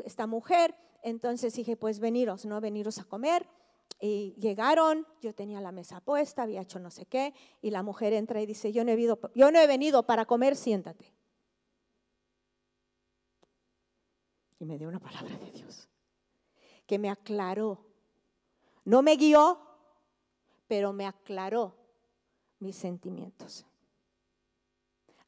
esta 0.04 0.28
mujer, 0.28 0.76
entonces 1.02 1.52
dije, 1.54 1.76
pues 1.76 1.98
veniros, 1.98 2.46
¿no? 2.46 2.60
Veniros 2.60 2.98
a 3.00 3.04
comer. 3.04 3.46
Y 4.00 4.34
llegaron, 4.38 5.04
yo 5.20 5.34
tenía 5.34 5.60
la 5.60 5.72
mesa 5.72 6.00
puesta, 6.00 6.44
había 6.44 6.60
hecho 6.60 6.78
no 6.78 6.92
sé 6.92 7.06
qué, 7.06 7.34
y 7.60 7.70
la 7.70 7.82
mujer 7.82 8.12
entra 8.12 8.40
y 8.40 8.46
dice, 8.46 8.70
yo 8.70 8.84
no 8.84 8.92
he 8.92 8.94
venido, 8.94 9.18
yo 9.34 9.50
no 9.50 9.58
he 9.58 9.66
venido 9.66 10.04
para 10.04 10.26
comer, 10.26 10.54
siéntate. 10.54 11.12
Y 14.60 14.64
me 14.64 14.78
dio 14.78 14.88
una 14.88 15.00
palabra 15.00 15.36
de 15.36 15.50
Dios 15.50 15.88
que 16.86 16.98
me 16.98 17.10
aclaró. 17.10 17.84
No 18.84 19.02
me 19.02 19.16
guió, 19.16 19.60
pero 20.68 20.92
me 20.92 21.06
aclaró 21.06 21.74
mis 22.58 22.76
sentimientos. 22.76 23.66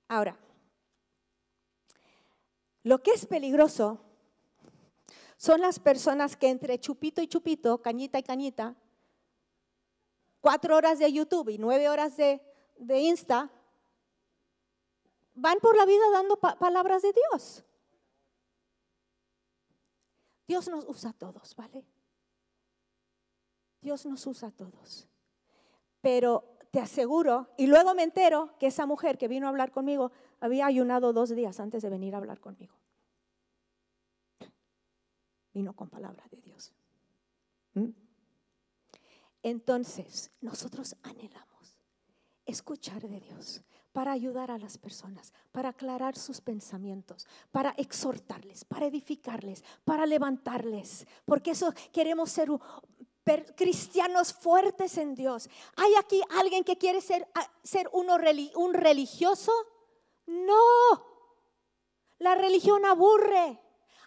Ahora, 0.07 0.39
lo 2.83 3.03
que 3.03 3.11
es 3.11 3.27
peligroso 3.27 4.01
son 5.37 5.61
las 5.61 5.79
personas 5.79 6.37
que 6.37 6.49
entre 6.49 6.81
chupito 6.81 7.21
y 7.21 7.29
chupito, 7.29 7.83
cañita 7.83 8.19
y 8.19 8.23
cañita, 8.23 8.75
cuatro 10.41 10.77
horas 10.77 10.99
de 10.99 11.13
YouTube 11.13 11.51
y 11.51 11.59
nueve 11.59 11.89
horas 11.89 12.17
de, 12.17 12.41
Insta, 13.01 13.51
van 15.35 15.59
por 15.61 15.77
la 15.77 15.85
vida 15.85 16.11
dando 16.13 16.37
palabras 16.37 17.03
de 17.03 17.13
Dios. 17.13 17.65
Dios 20.49 20.67
nos 20.69 20.87
usa 20.87 21.11
a 21.11 21.13
todos, 21.13 21.55
¿vale? 21.55 21.85
Dios 23.83 24.07
nos 24.07 24.27
usa 24.27 24.49
a 24.49 24.51
todos. 24.51 25.07
Pero 26.01 26.57
te 26.71 26.81
aseguro, 26.81 27.49
y 27.59 27.67
luego 27.67 27.95
me 27.95 28.03
entero 28.03 28.57
que 28.59 28.67
esa 28.67 28.87
mujer 28.87 29.19
que 29.19 29.29
vino 29.29 29.47
a 29.47 29.51
hablar 29.51 29.71
conmigo 29.71 30.11
había 30.41 30.67
ayunado 30.67 31.13
dos 31.13 31.31
días 31.31 31.61
antes 31.61 31.83
de 31.83 31.91
venir 31.91 32.15
a 32.15 32.19
hablar 32.19 32.41
conmigo. 32.41 32.75
Vino 35.53 35.75
con 35.77 35.91
palabra 35.91 36.25
de 36.31 36.41
Dios. 36.41 36.73
¿Mm? 37.75 37.91
Entonces, 39.43 40.31
nosotros 40.41 40.97
anhelamos 41.03 41.77
escuchar 42.47 43.03
de 43.07 43.21
Dios 43.21 43.63
para 43.99 44.13
ayudar 44.13 44.53
a 44.53 44.59
las 44.59 44.79
personas, 44.79 45.33
para 45.51 45.71
aclarar 45.71 46.17
sus 46.17 46.41
pensamientos, 46.41 47.27
para 47.51 47.75
exhortarles, 47.77 48.65
para 48.65 48.87
edificarles, 48.87 49.65
para 49.85 50.07
levantarles, 50.07 51.05
porque 51.25 51.51
eso 51.51 51.75
queremos 51.93 52.31
ser 52.31 52.49
cristianos 53.57 54.33
fuertes 54.33 54.99
en 54.99 55.17
Dios. 55.17 55.51
¿Hay 55.75 55.93
aquí 55.97 56.23
alguien 56.31 56.63
que 56.63 56.79
quiere 56.79 57.01
ser, 57.01 57.27
ser 57.65 57.91
uno, 57.93 58.19
un 58.55 58.73
religioso? 58.73 59.51
No, 60.27 60.55
la 62.21 62.37
religión 62.37 62.87
aburre. 62.87 63.61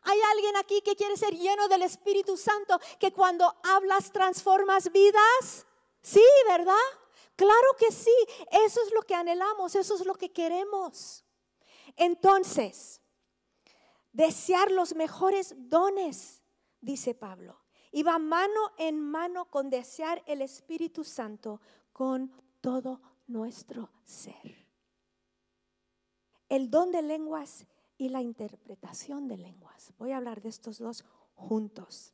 ¿Hay 0.04 0.20
alguien 0.32 0.56
aquí 0.56 0.82
que 0.86 0.96
quiere 0.96 1.18
ser 1.18 1.38
lleno 1.38 1.68
del 1.68 1.82
Espíritu 1.82 2.38
Santo, 2.38 2.80
que 2.98 3.12
cuando 3.12 3.54
hablas 3.64 4.10
transformas 4.14 4.90
vidas? 4.94 5.66
Sí, 6.02 6.24
¿verdad? 6.48 7.01
Claro 7.42 7.76
que 7.80 7.92
sí, 7.92 8.14
eso 8.52 8.80
es 8.86 8.94
lo 8.94 9.02
que 9.02 9.16
anhelamos, 9.16 9.74
eso 9.74 9.96
es 9.96 10.06
lo 10.06 10.14
que 10.14 10.32
queremos. 10.32 11.26
Entonces, 11.96 13.02
desear 14.14 14.70
los 14.70 14.94
mejores 14.94 15.56
dones, 15.58 16.44
dice 16.82 17.16
Pablo, 17.16 17.60
y 17.92 18.04
va 18.04 18.20
mano 18.20 18.74
en 18.78 19.00
mano 19.02 19.46
con 19.46 19.72
desear 19.72 20.22
el 20.28 20.44
Espíritu 20.44 21.04
Santo 21.04 21.62
con 21.92 22.32
todo 22.62 23.02
nuestro 23.26 23.90
ser. 24.04 24.68
El 26.48 26.70
don 26.70 26.92
de 26.92 27.02
lenguas 27.02 27.66
y 27.98 28.10
la 28.10 28.22
interpretación 28.22 29.28
de 29.28 29.38
lenguas. 29.38 29.92
Voy 29.98 30.12
a 30.12 30.18
hablar 30.18 30.44
de 30.44 30.50
estos 30.50 30.78
dos 30.78 31.04
juntos. 31.34 32.14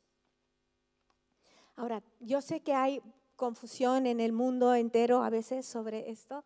Ahora, 1.76 2.02
yo 2.18 2.40
sé 2.40 2.62
que 2.62 2.72
hay 2.72 3.02
confusión 3.38 4.06
en 4.06 4.20
el 4.20 4.32
mundo 4.32 4.74
entero 4.74 5.22
a 5.22 5.30
veces 5.30 5.64
sobre 5.64 6.10
esto. 6.10 6.44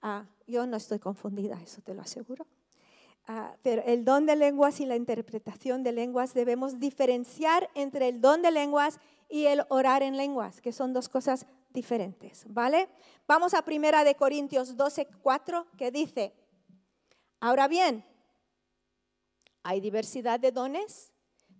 Ah, 0.00 0.24
yo 0.46 0.66
no 0.66 0.78
estoy 0.78 0.98
confundida, 0.98 1.60
eso 1.60 1.82
te 1.82 1.92
lo 1.92 2.00
aseguro. 2.00 2.46
Ah, 3.26 3.54
pero 3.62 3.82
el 3.84 4.06
don 4.06 4.24
de 4.24 4.36
lenguas 4.36 4.80
y 4.80 4.86
la 4.86 4.96
interpretación 4.96 5.82
de 5.82 5.92
lenguas 5.92 6.32
debemos 6.32 6.78
diferenciar 6.78 7.68
entre 7.74 8.08
el 8.08 8.22
don 8.22 8.40
de 8.40 8.50
lenguas 8.50 9.00
y 9.28 9.44
el 9.44 9.64
orar 9.68 10.02
en 10.02 10.16
lenguas, 10.16 10.62
que 10.62 10.72
son 10.72 10.94
dos 10.94 11.10
cosas 11.10 11.44
diferentes, 11.74 12.46
¿vale? 12.48 12.88
Vamos 13.26 13.52
a 13.52 13.60
primera 13.60 14.04
de 14.04 14.14
Corintios 14.14 14.76
12, 14.76 15.08
4, 15.20 15.66
que 15.76 15.90
dice, 15.90 16.32
ahora 17.40 17.68
bien, 17.68 18.02
hay 19.62 19.80
diversidad 19.80 20.40
de 20.40 20.52
dones, 20.52 21.12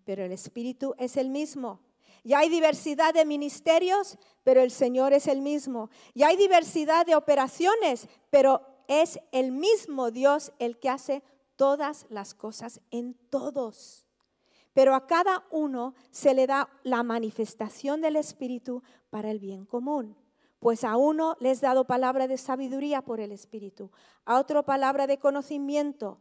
pero 0.05 0.25
el 0.25 0.33
Espíritu 0.33 0.95
es 0.97 1.19
el 1.19 1.29
mismo. 1.29 1.81
Y 2.25 2.35
hay 2.35 2.49
diversidad 2.49 3.15
de 3.15 3.25
ministerios, 3.25 4.19
pero 4.45 4.61
el 4.61 4.71
Señor 4.71 5.13
es 5.13 5.27
el 5.27 5.43
mismo. 5.43 5.91
Y 6.15 6.23
hay 6.23 6.37
diversidad 6.37 7.07
de 7.07 7.17
operaciones, 7.17 8.09
pero 8.31 8.63
es 8.89 9.21
el 9.33 9.53
mismo 9.53 10.11
Dios 10.11 10.53
el 10.59 10.79
que 10.79 10.89
hace 10.89 11.23
todas 11.57 12.07
las 12.09 12.35
cosas 12.35 12.81
en 12.91 13.15
todos. 13.31 14.07
Pero 14.73 14.95
a 14.95 15.07
cada 15.07 15.45
uno 15.51 15.95
se 16.11 16.35
le 16.35 16.47
da 16.47 16.69
la 16.85 17.03
manifestación 17.03 18.01
del 18.01 18.17
Espíritu 18.17 18.83
para 19.11 19.31
el 19.31 19.41
bien 19.41 19.65
común. 19.67 20.17
Pues 20.61 20.85
a 20.85 20.97
uno 20.97 21.37
les 21.41 21.61
dado 21.61 21.85
palabra 21.85 22.27
de 22.27 22.39
sabiduría 22.39 23.03
por 23.03 23.21
el 23.21 23.33
Espíritu, 23.33 23.91
a 24.25 24.39
otro 24.39 24.65
palabra 24.65 25.07
de 25.07 25.19
conocimiento, 25.19 26.19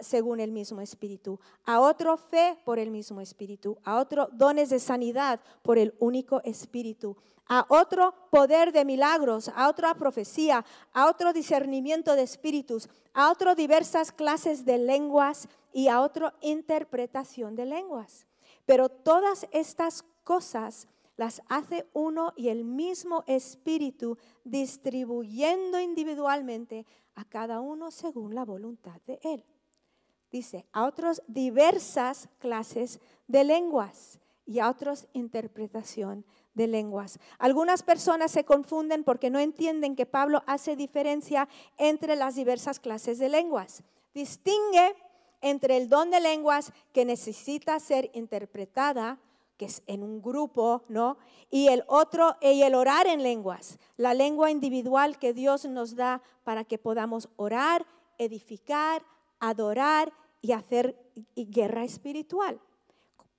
según 0.00 0.40
el 0.40 0.52
mismo 0.52 0.80
Espíritu, 0.80 1.38
a 1.64 1.80
otro 1.80 2.16
fe 2.16 2.58
por 2.64 2.78
el 2.78 2.90
mismo 2.90 3.20
Espíritu, 3.20 3.78
a 3.84 3.98
otro 3.98 4.28
dones 4.32 4.70
de 4.70 4.78
sanidad 4.78 5.40
por 5.62 5.78
el 5.78 5.94
único 5.98 6.40
Espíritu, 6.44 7.16
a 7.46 7.66
otro 7.68 8.14
poder 8.30 8.72
de 8.72 8.84
milagros, 8.84 9.50
a 9.54 9.68
otra 9.68 9.94
profecía, 9.94 10.64
a 10.92 11.06
otro 11.06 11.32
discernimiento 11.32 12.16
de 12.16 12.22
espíritus, 12.22 12.88
a 13.12 13.30
otro 13.30 13.54
diversas 13.54 14.12
clases 14.12 14.64
de 14.64 14.78
lenguas 14.78 15.48
y 15.72 15.88
a 15.88 16.00
otro 16.00 16.32
interpretación 16.40 17.54
de 17.54 17.66
lenguas. 17.66 18.26
Pero 18.64 18.88
todas 18.88 19.46
estas 19.52 20.04
cosas 20.24 20.88
las 21.16 21.42
hace 21.48 21.86
uno 21.92 22.32
y 22.34 22.48
el 22.48 22.64
mismo 22.64 23.22
Espíritu, 23.26 24.18
distribuyendo 24.42 25.78
individualmente 25.78 26.86
a 27.14 27.24
cada 27.24 27.60
uno 27.60 27.90
según 27.90 28.34
la 28.34 28.44
voluntad 28.44 29.00
de 29.06 29.20
Él 29.22 29.44
dice, 30.34 30.66
a 30.72 30.84
otros 30.84 31.22
diversas 31.28 32.28
clases 32.40 32.98
de 33.28 33.44
lenguas 33.44 34.18
y 34.44 34.58
a 34.58 34.68
otros 34.68 35.06
interpretación 35.12 36.24
de 36.54 36.66
lenguas. 36.66 37.20
Algunas 37.38 37.84
personas 37.84 38.32
se 38.32 38.44
confunden 38.44 39.04
porque 39.04 39.30
no 39.30 39.38
entienden 39.38 39.94
que 39.94 40.06
Pablo 40.06 40.42
hace 40.48 40.74
diferencia 40.74 41.48
entre 41.78 42.16
las 42.16 42.34
diversas 42.34 42.80
clases 42.80 43.20
de 43.20 43.28
lenguas. 43.28 43.84
Distingue 44.12 44.96
entre 45.40 45.76
el 45.76 45.88
don 45.88 46.10
de 46.10 46.20
lenguas 46.20 46.72
que 46.92 47.04
necesita 47.04 47.78
ser 47.78 48.10
interpretada, 48.12 49.20
que 49.56 49.66
es 49.66 49.84
en 49.86 50.02
un 50.02 50.20
grupo, 50.20 50.82
¿no? 50.88 51.16
Y 51.48 51.68
el 51.68 51.84
otro, 51.86 52.36
y 52.40 52.62
el 52.62 52.74
orar 52.74 53.06
en 53.06 53.22
lenguas, 53.22 53.78
la 53.96 54.14
lengua 54.14 54.50
individual 54.50 55.16
que 55.16 55.32
Dios 55.32 55.64
nos 55.64 55.94
da 55.94 56.22
para 56.42 56.64
que 56.64 56.76
podamos 56.76 57.28
orar, 57.36 57.86
edificar, 58.18 59.04
adorar 59.38 60.12
y 60.44 60.52
hacer 60.52 60.94
guerra 61.34 61.84
espiritual. 61.84 62.60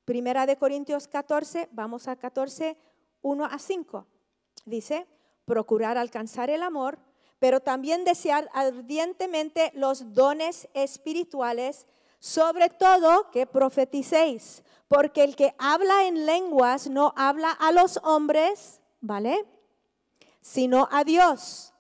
Primera 0.06 0.48
de 0.48 0.58
Corintios 0.58 1.08
14, 1.08 1.70
vamos 1.72 2.08
a 2.08 2.16
14, 2.16 2.76
1 3.22 3.46
a 3.46 3.60
5. 3.60 4.08
Dice, 4.66 5.06
procurar 5.46 6.00
alcanzar 6.00 6.50
el 6.50 6.64
amor, 6.64 6.98
pero 7.38 7.60
también 7.60 8.06
desear 8.06 8.50
ardientemente 8.54 9.72
los 9.76 10.16
dones 10.16 10.68
espirituales, 10.74 11.86
sobre 12.18 12.70
todo 12.70 13.30
que 13.30 13.46
profeticéis, 13.46 14.64
porque 14.88 15.24
el 15.24 15.36
que 15.36 15.54
habla 15.60 16.06
en 16.08 16.26
lenguas 16.26 16.90
no 16.90 17.14
habla 17.16 17.52
a 17.52 17.72
los 17.72 18.00
hombres, 18.04 18.82
¿vale? 19.00 19.46
Sino 20.42 20.90
a 20.92 21.04
Dios, 21.04 21.72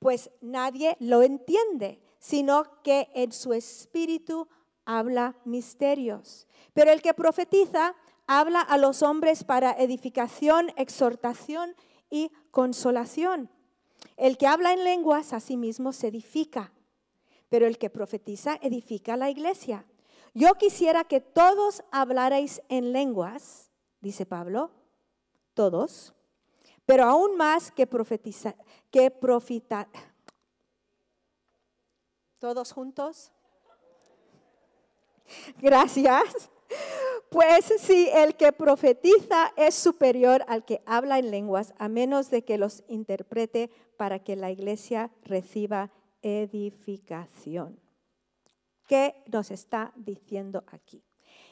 pues 0.00 0.32
nadie 0.40 0.96
lo 0.98 1.22
entiende, 1.22 2.00
sino 2.18 2.82
que 2.82 3.08
en 3.14 3.30
su 3.30 3.52
espíritu 3.52 4.48
habla 4.84 5.36
misterios. 5.44 6.46
Pero 6.72 6.90
el 6.90 7.02
que 7.02 7.14
profetiza 7.14 7.94
habla 8.26 8.60
a 8.60 8.78
los 8.78 9.02
hombres 9.02 9.44
para 9.44 9.72
edificación, 9.72 10.72
exhortación 10.76 11.74
y 12.10 12.30
consolación. 12.50 13.50
El 14.16 14.38
que 14.38 14.46
habla 14.46 14.72
en 14.72 14.84
lenguas 14.84 15.32
a 15.32 15.40
sí 15.40 15.56
mismo 15.56 15.92
se 15.92 16.08
edifica, 16.08 16.72
pero 17.48 17.66
el 17.66 17.78
que 17.78 17.90
profetiza 17.90 18.58
edifica 18.62 19.16
la 19.16 19.30
iglesia. 19.30 19.84
Yo 20.34 20.54
quisiera 20.54 21.04
que 21.04 21.20
todos 21.20 21.84
hablarais 21.90 22.62
en 22.68 22.92
lenguas, 22.92 23.70
dice 24.00 24.26
Pablo, 24.26 24.70
todos, 25.54 26.14
pero 26.86 27.04
aún 27.04 27.36
más 27.36 27.70
que 27.70 27.86
profetiza, 27.86 28.54
que 28.90 29.10
profita. 29.10 29.88
Todos 32.38 32.72
juntos. 32.72 33.32
Gracias. 35.60 36.50
Pues 37.30 37.64
si 37.80 38.08
el 38.10 38.36
que 38.36 38.52
profetiza 38.52 39.52
es 39.56 39.74
superior 39.74 40.44
al 40.48 40.64
que 40.64 40.82
habla 40.86 41.18
en 41.18 41.30
lenguas, 41.30 41.74
a 41.78 41.88
menos 41.88 42.30
de 42.30 42.44
que 42.44 42.58
los 42.58 42.84
interprete 42.86 43.70
para 43.96 44.20
que 44.20 44.36
la 44.36 44.50
iglesia 44.50 45.10
reciba 45.24 45.90
edificación. 46.22 47.80
¿Qué 48.86 49.22
nos 49.32 49.50
está 49.50 49.92
diciendo 49.96 50.62
aquí? 50.68 51.02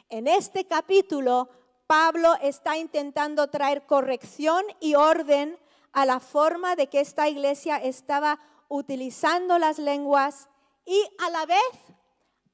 En 0.09 0.29
este 0.29 0.67
capítulo, 0.67 1.49
Pablo 1.87 2.35
está 2.43 2.77
intentando 2.77 3.49
traer 3.49 3.87
corrección 3.87 4.65
y 4.81 4.95
orden 4.95 5.59
a 5.93 6.07
la 6.07 6.21
forma 6.21 6.77
de 6.77 6.89
que 6.89 7.01
esta 7.01 7.29
iglesia 7.29 7.77
estaba 7.77 8.39
utilizando 8.69 9.59
las 9.59 9.79
lenguas 9.79 10.49
y 10.87 11.03
a 11.19 11.31
la 11.31 11.47
vez 11.47 11.59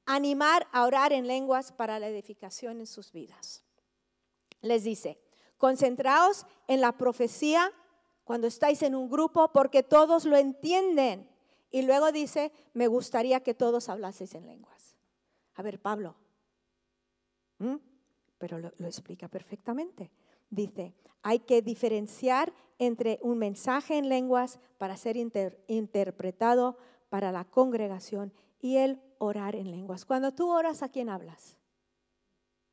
animar 0.09 0.67
a 0.71 0.87
orar 0.87 1.13
en 1.13 1.27
lenguas 1.27 1.71
para 1.71 1.99
la 1.99 2.07
edificación 2.07 2.79
en 2.79 2.87
sus 2.87 3.11
vidas. 3.11 3.63
Les 4.61 4.83
dice, 4.83 5.21
concentraos 5.59 6.47
en 6.67 6.81
la 6.81 6.97
profecía 6.97 7.71
cuando 8.23 8.47
estáis 8.47 8.81
en 8.81 8.95
un 8.95 9.07
grupo 9.07 9.51
porque 9.51 9.83
todos 9.83 10.25
lo 10.25 10.35
entienden. 10.35 11.29
Y 11.69 11.83
luego 11.83 12.11
dice, 12.11 12.51
me 12.73 12.87
gustaría 12.87 13.41
que 13.41 13.53
todos 13.53 13.87
hablaseis 13.87 14.33
en 14.33 14.47
lenguas. 14.47 14.97
A 15.53 15.61
ver, 15.61 15.79
Pablo, 15.79 16.15
pero 18.39 18.57
lo, 18.57 18.71
explica 18.79 19.27
perfectamente. 19.27 20.09
Dice, 20.49 20.95
hay 21.21 21.37
que 21.37 21.61
diferenciar 21.61 22.51
entre 22.79 23.19
un 23.21 23.37
mensaje 23.37 23.99
en 23.99 24.09
lenguas 24.09 24.59
para 24.79 24.97
ser 24.97 25.17
interpretado 25.17 26.77
para 27.09 27.31
la 27.31 27.45
congregación 27.45 28.33
y 28.59 28.77
el 28.77 29.01
orar 29.17 29.55
en 29.55 29.71
lenguas. 29.71 30.05
Cuando 30.05 30.33
tú 30.33 30.49
oras, 30.49 30.83
¿a 30.83 30.89
quién 30.89 31.09
hablas? 31.09 31.57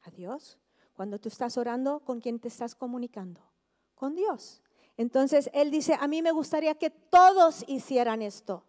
A 0.03 0.11
Dios. 0.11 0.59
Cuando 0.95 1.19
tú 1.19 1.29
estás 1.29 1.59
orando, 1.59 2.01
¿con 2.01 2.21
quién 2.21 2.39
te 2.39 2.49
estás 2.49 2.75
comunicando? 2.75 3.41
Con 3.95 4.15
Dios. 4.15 4.63
Entonces 4.97 5.51
Él 5.53 5.71
dice, 5.71 5.97
a 5.99 6.09
mí 6.09 6.23
me 6.23 6.33
gustaría 6.33 6.75
que 6.75 6.91
todos 6.91 7.65
hicieran 7.69 8.23
esto. 8.23 8.65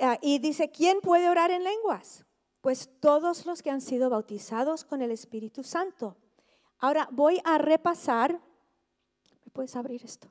Ah, 0.00 0.18
y 0.20 0.38
dice, 0.38 0.70
¿quién 0.70 1.00
puede 1.00 1.28
orar 1.28 1.50
en 1.50 1.64
lenguas? 1.64 2.24
Pues 2.60 2.88
todos 3.00 3.44
los 3.46 3.62
que 3.62 3.70
han 3.70 3.80
sido 3.80 4.10
bautizados 4.10 4.84
con 4.84 5.02
el 5.02 5.10
Espíritu 5.10 5.62
Santo. 5.62 6.16
Ahora 6.78 7.08
voy 7.10 7.40
a 7.44 7.58
repasar. 7.58 8.40
¿Me 9.44 9.50
puedes 9.52 9.76
abrir 9.76 10.04
esto? 10.04 10.28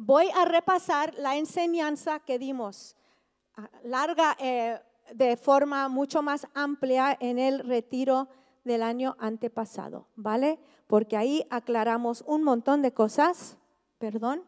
Voy 0.00 0.30
a 0.32 0.44
repasar 0.44 1.12
la 1.18 1.36
enseñanza 1.36 2.20
que 2.20 2.38
dimos, 2.38 2.94
ah, 3.56 3.68
larga, 3.82 4.36
eh, 4.38 4.80
de 5.12 5.36
forma 5.36 5.88
mucho 5.88 6.22
más 6.22 6.46
amplia 6.54 7.16
en 7.18 7.40
el 7.40 7.58
retiro 7.58 8.28
del 8.62 8.84
año 8.84 9.16
antepasado, 9.18 10.06
¿vale? 10.14 10.60
Porque 10.86 11.16
ahí 11.16 11.44
aclaramos 11.50 12.22
un 12.28 12.44
montón 12.44 12.80
de 12.80 12.94
cosas, 12.94 13.56
perdón. 13.98 14.44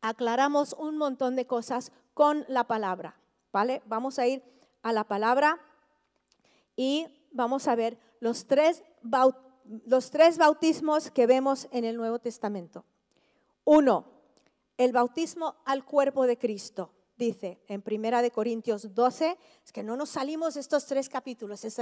Aclaramos 0.00 0.74
un 0.74 0.98
montón 0.98 1.34
de 1.34 1.48
cosas 1.48 1.90
con 2.14 2.44
la 2.46 2.62
palabra, 2.68 3.16
¿vale? 3.52 3.82
Vamos 3.86 4.20
a 4.20 4.26
ir 4.28 4.44
a 4.84 4.92
la 4.92 5.02
palabra 5.02 5.58
y 6.76 7.08
vamos 7.32 7.66
a 7.66 7.74
ver 7.74 7.98
los 8.20 8.46
tres 8.46 8.84
bautismos 9.02 9.47
los 9.86 10.10
tres 10.10 10.38
bautismos 10.38 11.10
que 11.10 11.26
vemos 11.26 11.68
en 11.70 11.84
el 11.84 11.96
Nuevo 11.96 12.18
Testamento. 12.18 12.84
Uno, 13.64 14.06
el 14.76 14.92
bautismo 14.92 15.56
al 15.64 15.84
cuerpo 15.84 16.26
de 16.26 16.38
Cristo. 16.38 16.90
Dice 17.16 17.60
en 17.66 17.82
Primera 17.82 18.22
de 18.22 18.30
Corintios 18.30 18.94
12, 18.94 19.36
es 19.64 19.72
que 19.72 19.82
no 19.82 19.96
nos 19.96 20.10
salimos 20.10 20.54
de 20.54 20.60
estos 20.60 20.86
tres 20.86 21.08
capítulos, 21.08 21.64
es 21.64 21.80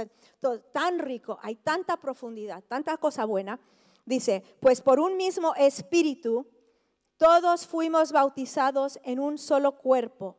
tan 0.71 0.97
rico, 0.97 1.37
hay 1.43 1.55
tanta 1.55 1.97
profundidad, 1.97 2.63
tanta 2.67 2.97
cosa 2.97 3.23
buena. 3.23 3.59
Dice, 4.03 4.43
pues 4.59 4.81
por 4.81 4.99
un 4.99 5.15
mismo 5.15 5.53
espíritu, 5.55 6.47
todos 7.17 7.67
fuimos 7.67 8.11
bautizados 8.11 8.99
en 9.03 9.19
un 9.19 9.37
solo 9.37 9.73
cuerpo 9.77 10.37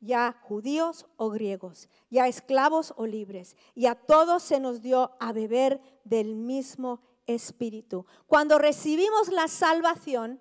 ya 0.00 0.38
judíos 0.42 1.06
o 1.16 1.30
griegos, 1.30 1.88
ya 2.10 2.28
esclavos 2.28 2.94
o 2.96 3.06
libres, 3.06 3.56
y 3.74 3.86
a 3.86 3.94
todos 3.94 4.42
se 4.42 4.60
nos 4.60 4.82
dio 4.82 5.12
a 5.20 5.32
beber 5.32 5.80
del 6.04 6.36
mismo 6.36 7.00
espíritu. 7.26 8.06
Cuando 8.26 8.58
recibimos 8.58 9.28
la 9.28 9.48
salvación, 9.48 10.40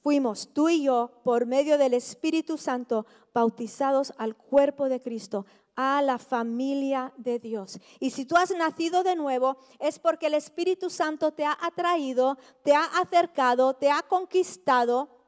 fuimos 0.00 0.52
tú 0.52 0.68
y 0.68 0.84
yo, 0.84 1.10
por 1.22 1.46
medio 1.46 1.78
del 1.78 1.94
Espíritu 1.94 2.58
Santo, 2.58 3.06
bautizados 3.32 4.12
al 4.18 4.36
cuerpo 4.36 4.88
de 4.88 5.00
Cristo, 5.00 5.46
a 5.74 6.02
la 6.02 6.18
familia 6.18 7.12
de 7.16 7.38
Dios. 7.38 7.78
Y 7.98 8.10
si 8.10 8.24
tú 8.24 8.36
has 8.36 8.50
nacido 8.50 9.02
de 9.02 9.16
nuevo, 9.16 9.56
es 9.78 9.98
porque 9.98 10.26
el 10.26 10.34
Espíritu 10.34 10.90
Santo 10.90 11.32
te 11.32 11.44
ha 11.44 11.56
atraído, 11.60 12.36
te 12.62 12.74
ha 12.74 12.84
acercado, 12.84 13.74
te 13.74 13.90
ha 13.90 14.02
conquistado 14.02 15.21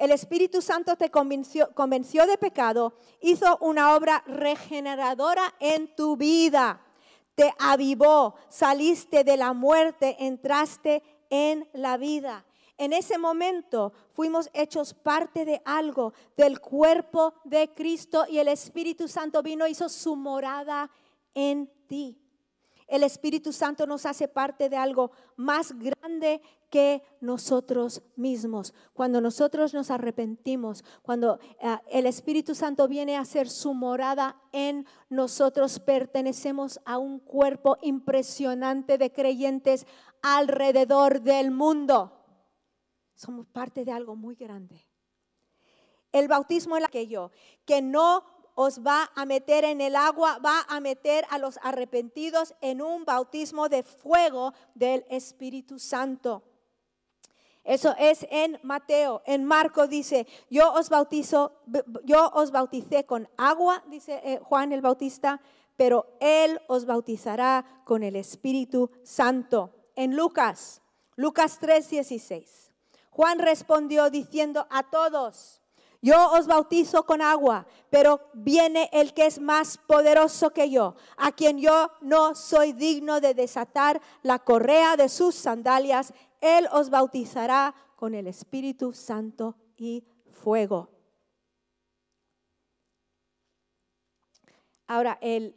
el 0.00 0.12
Espíritu 0.12 0.62
Santo 0.62 0.96
te 0.96 1.10
convenció, 1.10 1.68
de 2.26 2.38
pecado, 2.38 2.94
hizo 3.20 3.58
una 3.60 3.94
obra 3.94 4.24
regeneradora 4.26 5.54
en 5.60 5.94
tu 5.94 6.16
vida, 6.16 6.80
te 7.34 7.52
avivó, 7.58 8.34
saliste 8.48 9.24
de 9.24 9.36
la 9.36 9.52
muerte, 9.52 10.16
entraste 10.18 11.02
en 11.28 11.68
la 11.74 11.98
vida. 11.98 12.46
En 12.78 12.94
ese 12.94 13.18
momento 13.18 13.92
fuimos 14.14 14.48
hechos 14.54 14.94
parte 14.94 15.44
de 15.44 15.60
algo, 15.66 16.14
del 16.34 16.60
cuerpo 16.60 17.34
de 17.44 17.68
Cristo 17.74 18.24
y 18.26 18.38
el 18.38 18.48
Espíritu 18.48 19.06
Santo 19.06 19.42
vino 19.42 19.68
y 19.68 19.72
hizo 19.72 19.90
su 19.90 20.16
morada 20.16 20.90
en 21.34 21.70
ti. 21.86 22.18
El 22.90 23.04
Espíritu 23.04 23.52
Santo 23.52 23.86
nos 23.86 24.04
hace 24.04 24.26
parte 24.26 24.68
de 24.68 24.76
algo 24.76 25.12
más 25.36 25.72
grande 25.78 26.42
que 26.70 27.04
nosotros 27.20 28.02
mismos. 28.16 28.74
Cuando 28.92 29.20
nosotros 29.20 29.72
nos 29.72 29.92
arrepentimos, 29.92 30.84
cuando 31.00 31.38
eh, 31.60 31.78
el 31.88 32.06
Espíritu 32.06 32.56
Santo 32.56 32.88
viene 32.88 33.16
a 33.16 33.20
hacer 33.20 33.48
su 33.48 33.74
morada 33.74 34.42
en 34.50 34.86
nosotros, 35.08 35.78
pertenecemos 35.78 36.80
a 36.84 36.98
un 36.98 37.20
cuerpo 37.20 37.76
impresionante 37.80 38.98
de 38.98 39.12
creyentes 39.12 39.86
alrededor 40.20 41.20
del 41.20 41.52
mundo. 41.52 42.12
Somos 43.14 43.46
parte 43.46 43.84
de 43.84 43.92
algo 43.92 44.16
muy 44.16 44.34
grande. 44.34 44.84
El 46.10 46.26
bautismo 46.26 46.76
es 46.76 46.84
aquello 46.84 47.30
que 47.64 47.82
no 47.82 48.39
os 48.54 48.84
va 48.84 49.10
a 49.14 49.24
meter 49.24 49.64
en 49.64 49.80
el 49.80 49.96
agua, 49.96 50.38
va 50.38 50.64
a 50.68 50.80
meter 50.80 51.24
a 51.30 51.38
los 51.38 51.58
arrepentidos 51.62 52.54
en 52.60 52.82
un 52.82 53.04
bautismo 53.04 53.68
de 53.68 53.82
fuego 53.82 54.52
del 54.74 55.04
Espíritu 55.08 55.78
Santo. 55.78 56.42
Eso 57.64 57.94
es 57.98 58.26
en 58.30 58.58
Mateo. 58.62 59.22
En 59.26 59.44
Marco 59.44 59.86
dice, 59.86 60.26
yo 60.48 60.72
os 60.72 60.88
bautizo, 60.88 61.52
yo 62.04 62.30
os 62.34 62.50
bauticé 62.50 63.04
con 63.04 63.28
agua, 63.36 63.82
dice 63.88 64.20
eh, 64.24 64.40
Juan 64.42 64.72
el 64.72 64.80
Bautista, 64.80 65.40
pero 65.76 66.06
él 66.20 66.60
os 66.68 66.84
bautizará 66.84 67.82
con 67.84 68.02
el 68.02 68.16
Espíritu 68.16 68.90
Santo. 69.02 69.70
En 69.94 70.16
Lucas, 70.16 70.82
Lucas 71.16 71.60
3:16. 71.60 72.70
Juan 73.10 73.38
respondió 73.38 74.08
diciendo 74.08 74.66
a 74.70 74.84
todos, 74.84 75.59
yo 76.02 76.32
os 76.32 76.46
bautizo 76.46 77.04
con 77.04 77.20
agua, 77.20 77.66
pero 77.90 78.20
viene 78.32 78.88
el 78.92 79.12
que 79.12 79.26
es 79.26 79.40
más 79.40 79.78
poderoso 79.78 80.50
que 80.50 80.70
yo, 80.70 80.94
a 81.16 81.32
quien 81.32 81.58
yo 81.58 81.90
no 82.00 82.34
soy 82.34 82.72
digno 82.72 83.20
de 83.20 83.34
desatar 83.34 84.00
la 84.22 84.38
correa 84.38 84.96
de 84.96 85.08
sus 85.10 85.34
sandalias. 85.34 86.14
Él 86.40 86.66
os 86.72 86.88
bautizará 86.88 87.74
con 87.96 88.14
el 88.14 88.26
Espíritu 88.26 88.94
Santo 88.94 89.56
y 89.76 90.04
fuego. 90.32 90.88
Ahora, 94.86 95.18
el, 95.20 95.54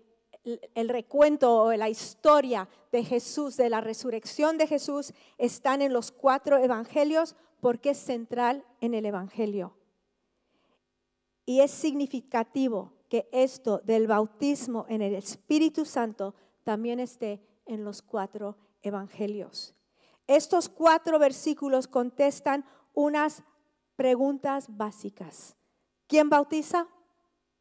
recuento 0.75 1.56
o 1.56 1.73
la 1.73 1.89
historia 1.89 2.67
de 2.91 3.03
Jesús, 3.03 3.56
de 3.56 3.69
la 3.69 3.82
resurrección 3.82 4.58
de 4.58 4.67
Jesús, 4.67 5.13
están 5.38 5.82
en 5.82 5.93
los 5.93 6.12
cuatro 6.12 6.58
evangelios 6.58 7.36
porque 7.62 7.91
es 7.91 7.97
central 7.97 8.65
en 8.82 8.93
el 8.93 9.06
evangelio. 9.06 9.73
Y 11.45 11.60
es 11.60 11.71
significativo 11.71 12.93
que 13.10 13.27
esto 13.32 13.79
del 13.79 14.08
bautismo 14.08 14.86
en 14.89 15.01
el 15.01 15.13
Espíritu 15.13 15.86
Santo 15.86 16.36
también 16.63 16.99
esté 16.99 17.41
en 17.65 17.84
los 17.84 18.01
cuatro 18.01 18.58
evangelios. 18.82 19.75
Estos 20.27 20.69
cuatro 20.69 21.19
versículos 21.19 21.88
contestan 21.88 22.65
unas 22.93 23.43
preguntas 23.95 24.67
básicas. 24.69 25.56
¿Quién 26.08 26.29
bautiza? 26.29 26.88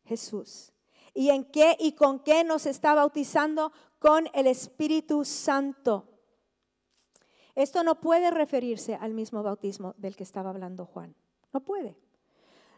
Jesús. 0.04 0.72
¿Y 1.14 1.30
en 1.30 1.44
qué 1.44 1.76
y 1.78 1.92
con 1.92 2.20
qué 2.20 2.44
nos 2.44 2.66
está 2.66 2.94
bautizando? 2.94 3.72
Con 3.98 4.28
el 4.32 4.46
Espíritu 4.46 5.24
Santo. 5.24 6.08
Esto 7.54 7.84
no 7.84 8.00
puede 8.00 8.30
referirse 8.30 8.94
al 8.94 9.12
mismo 9.12 9.42
bautismo 9.42 9.94
del 9.98 10.16
que 10.16 10.22
estaba 10.22 10.50
hablando 10.50 10.86
Juan. 10.86 11.14
No 11.52 11.60
puede. 11.60 11.96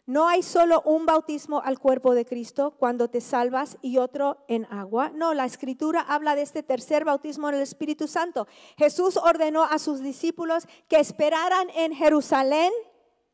No 0.07 0.29
hay 0.29 0.43
solo 0.43 0.83
un 0.85 1.07
bautismo 1.07 1.63
al 1.65 1.79
cuerpo 1.79 2.15
de 2.15 2.27
Cristo 2.27 2.75
cuando 2.79 3.09
te 3.09 3.23
salvas 3.23 3.79
y 3.81 3.97
otro 3.97 4.45
en 4.49 4.67
agua. 4.67 5.11
No, 5.15 5.33
la 5.33 5.47
escritura 5.47 6.01
habla 6.01 6.35
de 6.35 6.43
este 6.43 6.63
tercer 6.63 7.07
bautismo 7.07 7.49
en 7.49 7.55
el 7.55 7.63
Espíritu 7.63 8.07
Santo. 8.07 8.47
Jesús 8.77 9.17
ordenó 9.17 9.65
a 9.65 9.79
sus 9.79 10.01
discípulos 10.01 10.67
que 10.89 10.99
esperaran 10.99 11.71
en 11.71 11.95
Jerusalén, 11.95 12.71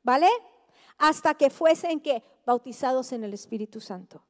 ¿vale? 0.04 0.28
Hasta 0.96 1.35
que 1.35 1.50
fuesen 1.50 2.00
que 2.00 2.22
bautizados 2.46 3.11
en 3.12 3.24
el 3.24 3.35
Espíritu 3.35 3.80
Santo. 3.80 4.22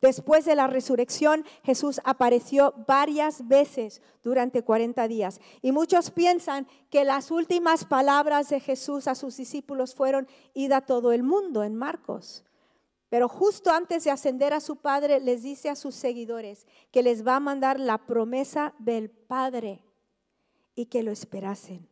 Después 0.00 0.46
de 0.46 0.54
la 0.54 0.66
resurrección, 0.66 1.44
Jesús 1.62 2.00
apareció 2.04 2.72
varias 2.86 3.46
veces 3.48 4.00
durante 4.22 4.62
40 4.62 5.06
días. 5.08 5.40
Y 5.60 5.72
muchos 5.72 6.10
piensan 6.10 6.66
que 6.88 7.04
las 7.04 7.30
últimas 7.30 7.84
palabras 7.84 8.48
de 8.48 8.60
Jesús 8.60 9.06
a 9.08 9.14
sus 9.14 9.36
discípulos 9.36 9.94
fueron, 9.94 10.26
id 10.54 10.72
a 10.72 10.80
todo 10.80 11.12
el 11.12 11.22
mundo, 11.22 11.64
en 11.64 11.74
Marcos. 11.74 12.44
Pero 13.10 13.28
justo 13.28 13.70
antes 13.70 14.04
de 14.04 14.10
ascender 14.10 14.54
a 14.54 14.60
su 14.60 14.76
Padre, 14.76 15.20
les 15.20 15.42
dice 15.42 15.68
a 15.68 15.76
sus 15.76 15.94
seguidores 15.94 16.66
que 16.92 17.02
les 17.02 17.26
va 17.26 17.36
a 17.36 17.40
mandar 17.40 17.78
la 17.78 17.98
promesa 18.06 18.72
del 18.78 19.10
Padre 19.10 19.84
y 20.74 20.86
que 20.86 21.02
lo 21.02 21.10
esperasen. 21.10 21.88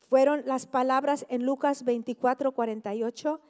Fueron 0.00 0.42
las 0.44 0.66
palabras 0.66 1.24
en 1.30 1.46
Lucas 1.46 1.84
24, 1.84 2.52
48 2.52 3.40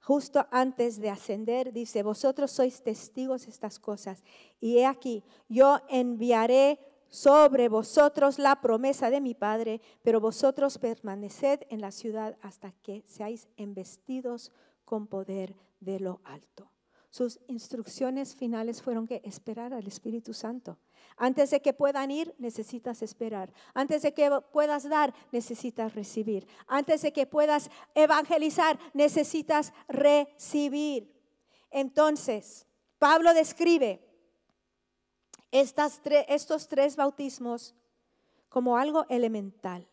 justo 0.00 0.46
antes 0.50 1.00
de 1.00 1.10
ascender, 1.10 1.72
dice, 1.72 2.02
vosotros 2.02 2.50
sois 2.50 2.82
testigos 2.82 3.44
de 3.44 3.50
estas 3.50 3.78
cosas. 3.78 4.22
Y 4.60 4.78
he 4.78 4.86
aquí, 4.86 5.22
yo 5.48 5.78
enviaré 5.88 6.78
sobre 7.08 7.68
vosotros 7.68 8.38
la 8.38 8.60
promesa 8.60 9.10
de 9.10 9.20
mi 9.20 9.34
Padre, 9.34 9.80
pero 10.02 10.20
vosotros 10.20 10.78
permaneced 10.78 11.60
en 11.68 11.80
la 11.80 11.90
ciudad 11.90 12.36
hasta 12.40 12.72
que 12.82 13.02
seáis 13.06 13.48
embestidos 13.56 14.52
con 14.84 15.06
poder 15.06 15.54
de 15.80 16.00
lo 16.00 16.20
alto. 16.24 16.70
Sus 17.10 17.40
instrucciones 17.48 18.36
finales 18.36 18.82
fueron 18.82 19.06
que 19.08 19.20
esperar 19.24 19.74
al 19.74 19.86
Espíritu 19.86 20.32
Santo. 20.32 20.78
Antes 21.16 21.50
de 21.50 21.60
que 21.60 21.72
puedan 21.72 22.12
ir, 22.12 22.34
necesitas 22.38 23.02
esperar. 23.02 23.52
Antes 23.74 24.02
de 24.02 24.14
que 24.14 24.30
puedas 24.52 24.88
dar, 24.88 25.12
necesitas 25.32 25.92
recibir. 25.94 26.46
Antes 26.68 27.02
de 27.02 27.12
que 27.12 27.26
puedas 27.26 27.68
evangelizar, 27.94 28.78
necesitas 28.94 29.72
recibir. 29.88 31.12
Entonces, 31.70 32.66
Pablo 32.98 33.34
describe 33.34 34.06
estos 35.50 36.68
tres 36.68 36.94
bautismos 36.94 37.74
como 38.48 38.76
algo 38.76 39.04
elemental. 39.08 39.88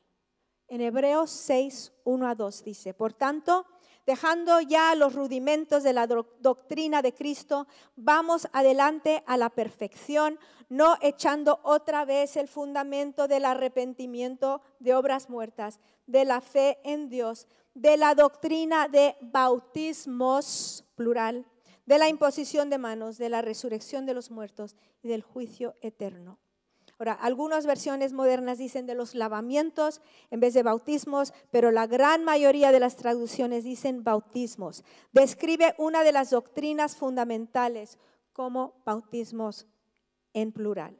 En 0.68 0.82
Hebreos 0.82 1.32
6, 1.32 1.94
1 2.04 2.28
a 2.28 2.36
2 2.36 2.64
dice, 2.64 2.94
por 2.94 3.14
tanto, 3.14 3.66
dejando 4.08 4.62
ya 4.62 4.96
los 4.96 5.14
rudimentos 5.14 5.84
de 5.84 5.92
la 5.92 6.08
doctrina 6.08 7.02
de 7.02 7.14
Cristo, 7.14 7.68
vamos 7.98 8.48
adelante 8.54 9.22
a 9.28 9.36
la 9.36 9.50
perfección, 9.50 10.40
no 10.70 10.96
echando 11.02 11.60
otra 11.62 12.06
vez 12.06 12.38
el 12.38 12.48
fundamento 12.48 13.28
del 13.28 13.44
arrepentimiento 13.44 14.62
de 14.80 14.96
obras 14.96 15.30
muertas, 15.30 15.82
de 16.08 16.24
la 16.24 16.40
fe 16.40 16.80
en 16.86 17.10
Dios, 17.10 17.48
de 17.74 17.98
la 17.98 18.16
doctrina 18.16 18.88
de 18.88 19.18
bautismos, 19.20 20.86
plural, 20.96 21.46
de 21.86 21.98
la 21.98 22.08
imposición 22.08 22.70
de 22.70 22.78
manos, 22.78 23.18
de 23.18 23.28
la 23.28 23.42
resurrección 23.42 24.06
de 24.06 24.14
los 24.14 24.32
muertos 24.32 24.78
y 25.04 25.10
del 25.10 25.22
juicio 25.22 25.76
eterno. 25.82 26.40
Ahora, 27.00 27.14
algunas 27.14 27.68
versiones 27.68 28.12
modernas 28.12 28.58
dicen 28.58 28.88
de 28.88 28.96
los 28.96 29.14
lavamientos 29.14 30.02
en 30.32 30.40
vez 30.40 30.56
de 30.56 30.64
bautismos, 30.64 31.32
pero 31.52 31.70
la 31.70 31.86
gran 31.86 32.24
mayoría 32.24 32.72
de 32.72 32.80
las 32.80 32.96
traducciones 32.96 33.64
dicen 33.64 34.04
bautismos. 34.04 34.84
Describe 35.12 35.76
una 35.78 36.04
de 36.04 36.12
las 36.12 36.32
doctrinas 36.32 36.96
fundamentales 36.96 38.00
como 38.34 38.82
bautismos 38.84 39.68
en 40.34 40.52
plural. 40.52 40.98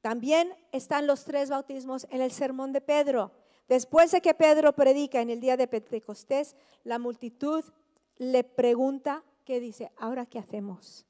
También 0.00 0.54
están 0.72 1.06
los 1.06 1.24
tres 1.24 1.50
bautismos 1.50 2.06
en 2.10 2.22
el 2.22 2.32
sermón 2.32 2.72
de 2.72 2.80
Pedro. 2.80 3.32
Después 3.68 4.10
de 4.12 4.20
que 4.20 4.34
Pedro 4.34 4.72
predica 4.74 5.20
en 5.20 5.30
el 5.30 5.40
día 5.40 5.56
de 5.56 5.68
Pentecostés, 5.68 6.56
la 6.84 6.98
multitud 6.98 7.64
le 8.16 8.44
pregunta, 8.44 9.24
¿qué 9.44 9.60
dice? 9.60 9.92
¿Ahora 9.96 10.26
qué 10.26 10.38
hacemos? 10.38 11.06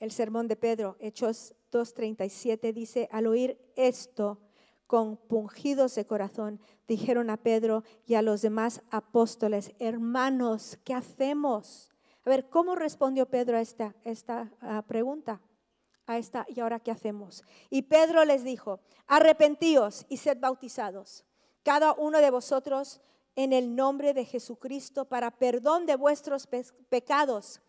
El 0.00 0.12
sermón 0.12 0.48
de 0.48 0.56
Pedro, 0.56 0.96
Hechos 0.98 1.54
2.37 1.72 2.72
dice, 2.72 3.08
al 3.10 3.26
oír 3.26 3.58
esto, 3.76 4.38
compungidos 4.86 5.94
de 5.94 6.06
corazón, 6.06 6.60
dijeron 6.86 7.30
a 7.30 7.36
Pedro 7.36 7.82
y 8.06 8.14
a 8.14 8.22
los 8.22 8.42
demás 8.42 8.82
apóstoles, 8.90 9.72
hermanos, 9.78 10.78
¿qué 10.84 10.94
hacemos? 10.94 11.90
A 12.24 12.30
ver, 12.30 12.48
¿cómo 12.48 12.74
respondió 12.74 13.26
Pedro 13.26 13.56
a 13.56 13.60
esta, 13.60 13.94
esta 14.04 14.50
pregunta? 14.86 15.40
A 16.06 16.18
esta, 16.18 16.46
¿y 16.48 16.60
ahora 16.60 16.80
qué 16.80 16.92
hacemos? 16.92 17.42
Y 17.68 17.82
Pedro 17.82 18.24
les 18.24 18.44
dijo, 18.44 18.80
arrepentíos 19.06 20.06
y 20.08 20.18
sed 20.18 20.38
bautizados, 20.38 21.24
cada 21.64 21.92
uno 21.92 22.18
de 22.18 22.30
vosotros 22.30 23.00
en 23.34 23.52
el 23.52 23.74
nombre 23.74 24.14
de 24.14 24.24
Jesucristo 24.24 25.04
para 25.04 25.30
perdón 25.30 25.86
de 25.86 25.96
vuestros 25.96 26.48
pecados 26.88 27.60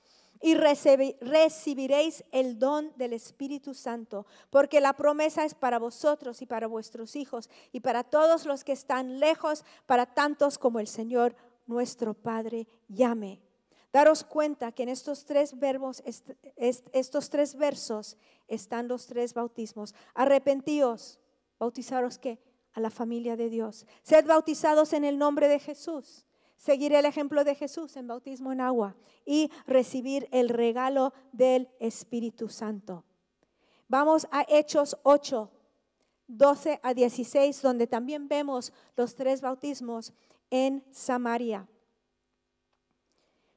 y 0.41 0.56
recibiréis 0.56 2.23
el 2.32 2.60
don 2.60 2.91
del 2.97 3.13
Espíritu 3.13 3.73
Santo, 3.73 4.26
porque 4.50 4.82
la 4.82 4.93
promesa 4.93 5.45
es 5.45 5.54
para 5.54 5.80
vosotros 5.80 6.41
y 6.41 6.45
para 6.45 6.67
vuestros 6.67 7.15
hijos 7.15 7.50
y 7.71 7.80
para 7.80 8.04
todos 8.04 8.45
los 8.45 8.63
que 8.63 8.73
están 8.73 9.19
lejos, 9.19 9.63
para 9.86 10.06
tantos 10.06 10.58
como 10.58 10.80
el 10.80 10.88
Señor 10.88 11.36
nuestro 11.65 12.13
Padre 12.13 12.67
llame. 12.88 13.41
Daros 13.91 14.23
cuenta 14.23 14.71
que 14.71 14.84
en 14.84 14.89
estos 14.89 15.26
tres 15.26 15.58
verbos, 15.58 16.04
estos 16.56 17.30
tres 17.30 17.56
versos 17.56 18.17
están 18.47 18.88
los 18.88 19.08
tres 19.08 19.34
bautismos. 19.34 19.95
Arrepentíos, 20.13 21.19
bautizaros 21.58 22.19
que 22.19 22.39
a 22.73 22.80
la 22.80 22.91
familia 22.91 23.36
de 23.36 23.50
Dios. 23.50 23.88
Sed 24.04 24.26
bautizados 24.26 24.93
en 24.93 25.04
el 25.04 25.17
nombre 25.17 25.47
de 25.47 25.60
Jesús 25.60 26.26
seguir 26.58 26.93
el 26.93 27.06
ejemplo 27.06 27.43
de 27.43 27.56
Jesús 27.56 27.96
en 27.96 28.08
bautismo 28.08 28.52
en 28.52 28.62
agua 28.62 28.96
y 29.26 29.52
recibir 29.65 30.28
el 30.32 30.50
regalo 30.50 31.13
del 31.32 31.70
Espíritu 31.80 32.50
Santo. 32.50 33.04
Vamos 33.88 34.28
a 34.32 34.46
Hechos 34.50 34.98
8, 35.04 35.50
12 36.28 36.80
a 36.84 36.93
16, 36.93 37.62
donde 37.62 37.88
también 37.88 38.28
vemos 38.28 38.74
los 38.96 39.15
tres 39.15 39.41
bautismos 39.41 40.13
en 40.50 40.84
Samaria. 40.91 41.67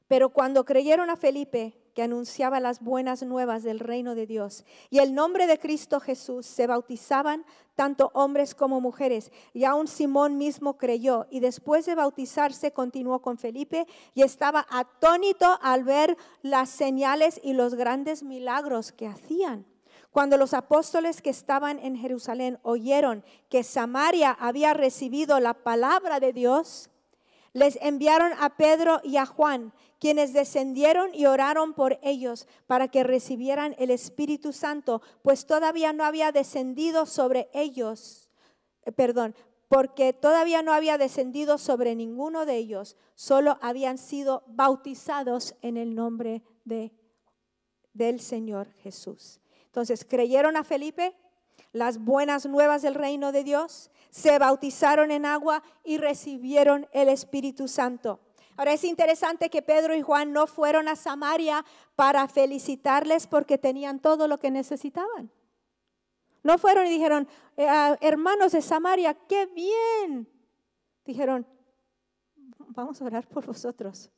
Pero 0.07 0.29
cuando 0.29 0.63
creyeron 0.65 1.09
a 1.09 1.17
Felipe, 1.17 1.80
que 1.93 2.03
anunciaba 2.03 2.59
las 2.59 2.81
buenas 2.81 3.23
nuevas 3.23 3.63
del 3.63 3.79
reino 3.79 4.15
de 4.15 4.27
Dios. 4.27 4.65
Y 4.89 4.99
el 4.99 5.13
nombre 5.13 5.47
de 5.47 5.59
Cristo 5.59 5.99
Jesús 5.99 6.45
se 6.45 6.67
bautizaban 6.67 7.45
tanto 7.75 8.11
hombres 8.13 8.55
como 8.55 8.81
mujeres. 8.81 9.31
Y 9.53 9.63
aún 9.63 9.87
Simón 9.87 10.37
mismo 10.37 10.77
creyó. 10.77 11.27
Y 11.29 11.39
después 11.39 11.85
de 11.85 11.95
bautizarse 11.95 12.71
continuó 12.71 13.21
con 13.21 13.37
Felipe 13.37 13.87
y 14.13 14.23
estaba 14.23 14.67
atónito 14.69 15.59
al 15.61 15.83
ver 15.83 16.17
las 16.41 16.69
señales 16.69 17.39
y 17.43 17.53
los 17.53 17.75
grandes 17.75 18.23
milagros 18.23 18.91
que 18.91 19.07
hacían. 19.07 19.65
Cuando 20.11 20.37
los 20.37 20.53
apóstoles 20.53 21.21
que 21.21 21.29
estaban 21.29 21.79
en 21.79 21.95
Jerusalén 21.95 22.59
oyeron 22.63 23.23
que 23.49 23.63
Samaria 23.63 24.31
había 24.31 24.73
recibido 24.73 25.39
la 25.39 25.53
palabra 25.53 26.19
de 26.19 26.33
Dios, 26.33 26.89
les 27.53 27.77
enviaron 27.81 28.31
a 28.39 28.49
Pedro 28.57 28.99
y 29.03 29.17
a 29.17 29.25
Juan 29.25 29.73
quienes 30.01 30.33
descendieron 30.33 31.13
y 31.13 31.27
oraron 31.27 31.75
por 31.75 31.99
ellos 32.01 32.47
para 32.65 32.87
que 32.87 33.03
recibieran 33.03 33.75
el 33.77 33.91
Espíritu 33.91 34.51
Santo, 34.51 34.99
pues 35.21 35.45
todavía 35.45 35.93
no 35.93 36.03
había 36.03 36.31
descendido 36.31 37.05
sobre 37.05 37.51
ellos, 37.53 38.27
eh, 38.81 38.91
perdón, 38.91 39.35
porque 39.67 40.11
todavía 40.11 40.63
no 40.63 40.73
había 40.73 40.97
descendido 40.97 41.59
sobre 41.59 41.93
ninguno 41.95 42.47
de 42.47 42.57
ellos, 42.57 42.97
solo 43.13 43.59
habían 43.61 43.99
sido 43.99 44.41
bautizados 44.47 45.53
en 45.61 45.77
el 45.77 45.93
nombre 45.93 46.41
de, 46.65 46.91
del 47.93 48.19
Señor 48.21 48.73
Jesús. 48.81 49.39
Entonces, 49.67 50.03
creyeron 50.03 50.57
a 50.57 50.63
Felipe 50.63 51.15
las 51.73 51.99
buenas 51.99 52.47
nuevas 52.47 52.81
del 52.81 52.95
reino 52.95 53.31
de 53.31 53.43
Dios, 53.43 53.91
se 54.09 54.39
bautizaron 54.39 55.11
en 55.11 55.27
agua 55.27 55.61
y 55.83 55.99
recibieron 55.99 56.87
el 56.91 57.07
Espíritu 57.07 57.67
Santo. 57.67 58.19
Ahora 58.57 58.73
es 58.73 58.83
interesante 58.83 59.49
que 59.49 59.61
Pedro 59.61 59.95
y 59.95 60.01
Juan 60.01 60.33
no 60.33 60.47
fueron 60.47 60.87
a 60.87 60.95
Samaria 60.95 61.65
para 61.95 62.27
felicitarles 62.27 63.27
porque 63.27 63.57
tenían 63.57 63.99
todo 63.99 64.27
lo 64.27 64.37
que 64.39 64.51
necesitaban. 64.51 65.31
No 66.43 66.57
fueron 66.57 66.87
y 66.87 66.89
dijeron, 66.89 67.27
eh, 67.57 67.67
ah, 67.67 67.97
hermanos 68.01 68.51
de 68.51 68.61
Samaria, 68.61 69.13
qué 69.13 69.45
bien. 69.47 70.27
Dijeron, 71.05 71.45
vamos 72.69 73.01
a 73.01 73.05
orar 73.05 73.27
por 73.27 73.45
vosotros 73.45 74.09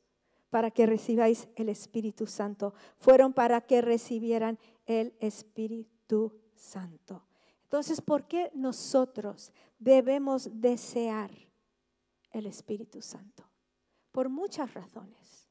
para 0.50 0.70
que 0.70 0.86
recibáis 0.86 1.48
el 1.56 1.68
Espíritu 1.68 2.26
Santo. 2.26 2.74
Fueron 2.98 3.32
para 3.32 3.60
que 3.60 3.82
recibieran 3.82 4.58
el 4.86 5.14
Espíritu 5.20 6.32
Santo. 6.54 7.26
Entonces, 7.64 8.00
¿por 8.00 8.26
qué 8.28 8.50
nosotros 8.54 9.52
debemos 9.78 10.48
desear 10.60 11.30
el 12.30 12.46
Espíritu 12.46 13.02
Santo? 13.02 13.44
Por 14.14 14.28
muchas 14.28 14.72
razones. 14.74 15.50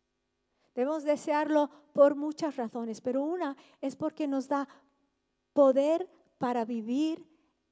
Debemos 0.74 1.04
desearlo 1.04 1.70
por 1.92 2.16
muchas 2.16 2.56
razones, 2.56 3.02
pero 3.02 3.22
una 3.22 3.58
es 3.82 3.98
porque 3.98 4.26
nos 4.26 4.48
da 4.48 4.70
poder 5.52 6.10
para 6.38 6.64
vivir 6.64 7.28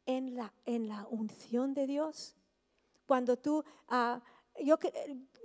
en 0.06 0.36
la, 0.36 0.54
en 0.66 0.90
la 0.90 1.08
unción 1.08 1.74
de 1.74 1.88
Dios. 1.88 2.36
Cuando 3.06 3.38
tú, 3.38 3.64
ah, 3.88 4.22
yo, 4.60 4.78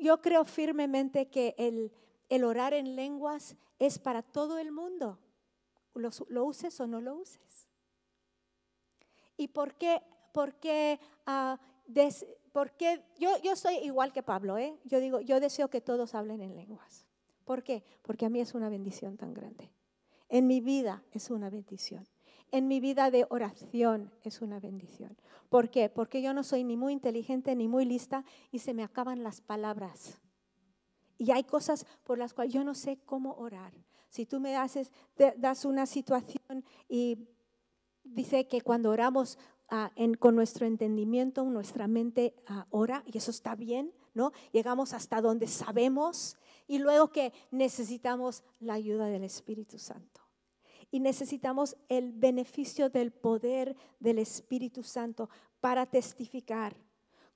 yo 0.00 0.20
creo 0.20 0.44
firmemente 0.44 1.28
que 1.28 1.54
el, 1.58 1.92
el, 2.28 2.42
orar 2.42 2.74
en 2.74 2.96
lenguas 2.96 3.54
es 3.78 4.00
para 4.00 4.22
todo 4.22 4.58
el 4.58 4.72
mundo, 4.72 5.20
lo, 5.94 6.10
uses 6.44 6.80
o 6.80 6.88
no 6.88 7.00
lo 7.00 7.14
uses. 7.14 7.68
¿Y 9.36 9.46
por 9.46 9.76
qué? 9.76 10.02
Porque, 10.32 10.98
uh, 11.28 11.56
porque 12.56 13.04
yo, 13.18 13.28
yo 13.42 13.54
soy 13.54 13.74
igual 13.82 14.14
que 14.14 14.22
Pablo, 14.22 14.56
¿eh? 14.56 14.78
yo 14.84 14.98
digo, 14.98 15.20
yo 15.20 15.40
deseo 15.40 15.68
que 15.68 15.82
todos 15.82 16.14
hablen 16.14 16.40
en 16.40 16.56
lenguas. 16.56 17.06
¿Por 17.44 17.62
qué? 17.62 17.84
Porque 18.00 18.24
a 18.24 18.30
mí 18.30 18.40
es 18.40 18.54
una 18.54 18.70
bendición 18.70 19.18
tan 19.18 19.34
grande. 19.34 19.70
En 20.30 20.46
mi 20.46 20.62
vida 20.62 21.04
es 21.12 21.30
una 21.30 21.50
bendición 21.50 22.06
en 22.52 22.68
mi 22.68 22.80
vida 22.80 23.10
de 23.10 23.26
oración 23.28 24.12
es 24.22 24.40
una 24.40 24.60
bendición. 24.60 25.16
¿Por 25.48 25.70
qué? 25.70 25.88
Porque 25.88 26.22
yo 26.22 26.32
no 26.32 26.44
soy 26.44 26.64
ni 26.64 26.76
muy 26.76 26.92
inteligente 26.92 27.54
ni 27.54 27.68
muy 27.68 27.84
lista 27.84 28.24
y 28.50 28.60
se 28.60 28.74
me 28.74 28.82
acaban 28.82 29.22
las 29.22 29.40
palabras. 29.40 30.20
Y 31.18 31.30
hay 31.32 31.44
cosas 31.44 31.86
por 32.04 32.18
las 32.18 32.34
cuales 32.34 32.52
yo 32.52 32.64
no 32.64 32.74
sé 32.74 32.98
cómo 33.04 33.34
orar. 33.34 33.72
Si 34.08 34.26
tú 34.26 34.40
me 34.40 34.56
haces, 34.56 34.90
das 35.36 35.64
una 35.64 35.86
situación 35.86 36.64
y 36.88 37.28
dice 38.04 38.46
que 38.46 38.60
cuando 38.60 38.90
oramos 38.90 39.38
ah, 39.68 39.90
con 40.18 40.34
nuestro 40.34 40.66
entendimiento, 40.66 41.44
nuestra 41.44 41.88
mente 41.88 42.34
ah, 42.46 42.66
ora, 42.70 43.02
y 43.06 43.18
eso 43.18 43.30
está 43.30 43.54
bien, 43.54 43.92
¿no? 44.14 44.32
Llegamos 44.52 44.92
hasta 44.92 45.20
donde 45.20 45.46
sabemos 45.46 46.36
y 46.66 46.78
luego 46.78 47.08
que 47.08 47.32
necesitamos 47.50 48.42
la 48.60 48.74
ayuda 48.74 49.06
del 49.06 49.24
Espíritu 49.24 49.78
Santo 49.78 50.22
y 50.90 51.00
necesitamos 51.00 51.76
el 51.88 52.12
beneficio 52.12 52.88
del 52.88 53.12
poder 53.12 53.76
del 54.00 54.18
Espíritu 54.18 54.82
Santo 54.82 55.28
para 55.60 55.86
testificar 55.86 56.76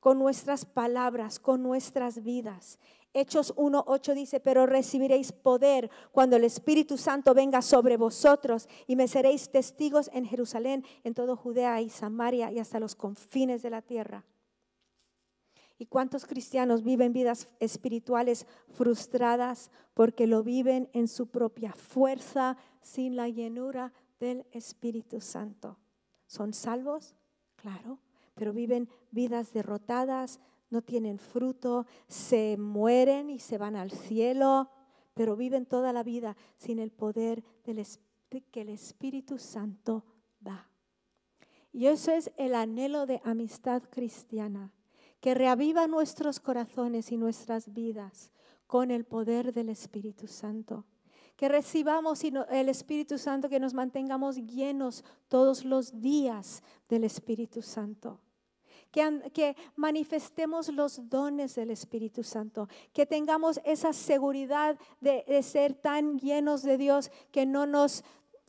con 0.01 0.19
nuestras 0.19 0.65
palabras, 0.65 1.39
con 1.39 1.63
nuestras 1.63 2.23
vidas. 2.23 2.79
Hechos 3.13 3.55
1.8 3.57 4.15
dice, 4.15 4.41
pero 4.41 4.67
recibiréis 4.67 5.33
poder 5.33 5.91
cuando 6.13 6.37
el 6.37 6.45
Espíritu 6.45 6.97
Santo 6.97 7.35
venga 7.35 7.61
sobre 7.61 7.97
vosotros 7.97 8.69
y 8.87 8.97
me 8.97 9.09
seréis 9.09 9.51
testigos 9.51 10.11
en 10.13 10.25
Jerusalén, 10.27 10.85
en 11.03 11.15
todo 11.15 11.37
Judea 11.37 11.81
y 11.81 11.91
Samaria 11.91 12.53
y 12.53 12.61
hasta 12.61 12.79
los 12.79 12.95
confines 12.95 13.63
de 13.63 13.71
la 13.71 13.83
tierra. 13.83 14.25
¿Y 15.77 15.87
cuántos 15.87 16.27
cristianos 16.27 16.85
viven 16.85 17.13
vidas 17.13 17.49
espirituales 17.59 18.47
frustradas 18.69 19.71
porque 19.95 20.27
lo 20.27 20.43
viven 20.43 20.91
en 20.93 21.09
su 21.09 21.29
propia 21.29 21.73
fuerza, 21.73 22.59
sin 22.83 23.17
la 23.17 23.29
llenura 23.29 23.93
del 24.21 24.45
Espíritu 24.53 25.23
Santo? 25.23 25.79
¿Son 26.27 26.53
salvos? 26.53 27.17
Claro, 27.57 27.99
pero 28.41 28.55
viven 28.55 28.89
vidas 29.11 29.53
derrotadas, 29.53 30.41
no 30.71 30.81
tienen 30.81 31.19
fruto, 31.19 31.85
se 32.09 32.57
mueren 32.57 33.29
y 33.29 33.39
se 33.39 33.59
van 33.59 33.77
al 33.77 33.91
cielo, 33.91 34.71
pero 35.13 35.37
viven 35.37 35.67
toda 35.67 35.93
la 35.93 36.03
vida 36.03 36.39
sin 36.57 36.79
el 36.79 36.91
poder 36.91 37.45
del 37.67 37.85
que 38.51 38.63
el 38.63 38.71
Espíritu 38.71 39.37
Santo 39.37 40.07
da. 40.41 40.71
Y 41.71 41.89
eso 41.89 42.13
es 42.13 42.33
el 42.39 42.55
anhelo 42.55 43.05
de 43.05 43.21
amistad 43.25 43.83
cristiana 43.91 44.73
que 45.21 45.35
reaviva 45.35 45.87
nuestros 45.87 46.41
corazones 46.41 47.13
y 47.13 47.19
nuestras 47.19 47.75
vidas 47.75 48.33
con 48.67 48.91
el 48.91 49.05
poder 49.05 49.53
del 49.53 49.69
Espíritu 49.69 50.27
Santo. 50.27 50.87
Que 51.37 51.51
recibamos 51.51 52.25
el 52.25 52.69
Espíritu 52.71 53.19
Santo, 53.19 53.51
que 53.51 53.61
nos 53.61 53.75
mantengamos 53.75 54.37
llenos 54.37 55.05
todos 55.29 55.67
los 55.67 56.01
días 56.01 56.63
del 56.89 57.05
Espíritu 57.05 57.61
Santo. 57.61 58.19
Que, 58.91 59.57
manifestemos 59.77 60.69
los 60.69 61.09
dones 61.09 61.55
del 61.55 61.71
Espíritu 61.71 62.23
Santo, 62.23 62.69
que 62.93 63.07
tengamos 63.07 63.61
esa 63.65 63.93
seguridad 63.93 64.79
de, 65.01 65.43
ser 65.43 65.75
tan 65.75 66.19
llenos 66.19 66.63
de 66.63 66.77
Dios 66.77 67.11
que 67.31 67.47
no 67.47 67.67
nos 67.67 68.05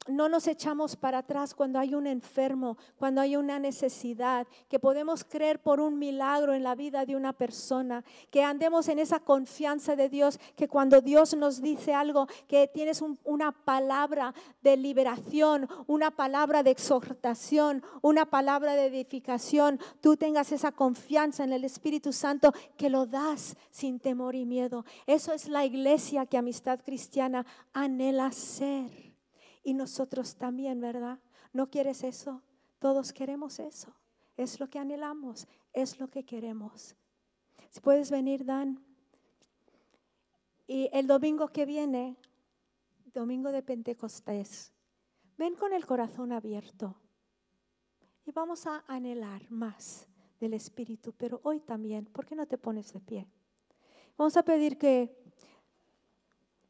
no 0.08 0.30
nos 0.30 0.48
echamos 0.48 0.96
para 0.96 1.20
atrás 1.20 1.54
cuando 1.54 1.78
hay 1.78 1.94
un 1.94 2.08
enfermo, 2.08 2.78
cuando 2.98 3.22
hay 3.22 3.36
una 3.36 3.60
necesidad, 3.60 4.48
que 4.68 4.80
podemos 4.80 5.24
creer 5.24 5.62
por 5.62 5.80
un 5.80 6.00
milagro 6.00 6.54
en 6.54 6.64
la 6.64 6.76
vida 6.76 7.06
de 7.06 7.16
una 7.16 7.34
persona, 7.34 8.04
que 8.32 8.44
andemos 8.44 8.88
en 8.88 9.00
esa 9.00 9.20
confianza 9.20 9.96
de 9.96 10.10
Dios, 10.10 10.40
que 10.56 10.68
cuando 10.68 11.02
Dios 11.02 11.36
nos 11.36 11.62
dice 11.62 11.94
algo, 11.94 12.28
que 12.48 12.68
tienes 12.68 13.04
una 13.24 13.52
palabra 13.52 14.34
de 14.62 14.76
liberación, 14.76 15.68
una 15.86 16.10
palabra 16.10 16.64
de 16.64 16.72
exhortación, 16.72 17.84
una 18.02 18.26
palabra 18.26 18.74
de 18.74 18.88
edificación, 18.88 19.80
tú 20.02 20.18
tengas 20.18 20.52
esa 20.52 20.72
confianza 20.72 21.44
en 21.44 21.54
el 21.54 21.64
Espíritu 21.64 22.12
Santo 22.12 22.54
que 22.76 22.90
lo 22.90 23.06
das 23.06 23.56
sin 23.70 24.00
temor 24.00 24.34
y 24.36 24.46
miedo. 24.46 24.84
Eso 25.06 25.32
es 25.32 25.48
la 25.48 25.64
iglesia 25.64 26.26
que 26.26 26.38
Amistad 26.38 26.80
Cristiana 26.84 27.46
anhela 27.74 28.32
ser. 28.32 29.11
Y 29.64 29.74
nosotros 29.74 30.36
también, 30.36 30.82
¿verdad? 30.82 31.20
¿No 31.54 31.70
quieres 31.70 32.04
eso? 32.04 32.42
Todos 32.80 33.14
queremos 33.14 33.60
eso. 33.60 33.94
Es 34.38 34.60
lo 34.60 34.70
que 34.70 34.80
anhelamos, 34.80 35.48
es 35.74 36.00
lo 36.00 36.10
que 36.10 36.24
queremos. 36.24 36.96
Si 37.70 37.80
puedes 37.80 38.10
venir, 38.10 38.46
Dan. 38.46 38.84
Y 40.68 40.90
el 40.94 41.06
domingo 41.06 41.50
que 41.50 41.66
viene, 41.66 42.18
domingo 43.14 43.52
de 43.52 43.62
Pentecostés, 43.62 44.72
ven 45.38 45.56
con 45.56 45.74
el 45.74 45.86
corazón 45.86 46.32
abierto. 46.32 46.96
Y 48.26 48.32
vamos 48.32 48.66
a 48.68 48.84
anhelar 48.88 49.50
más 49.52 50.08
del 50.40 50.54
Espíritu, 50.54 51.14
pero 51.18 51.40
hoy 51.44 51.60
también, 51.60 52.06
¿por 52.06 52.26
qué 52.26 52.36
no 52.36 52.48
te 52.48 52.58
pones 52.58 52.94
de 52.94 53.00
pie? 53.00 53.28
Vamos 54.18 54.38
a 54.38 54.44
pedir 54.44 54.78
que, 54.78 55.16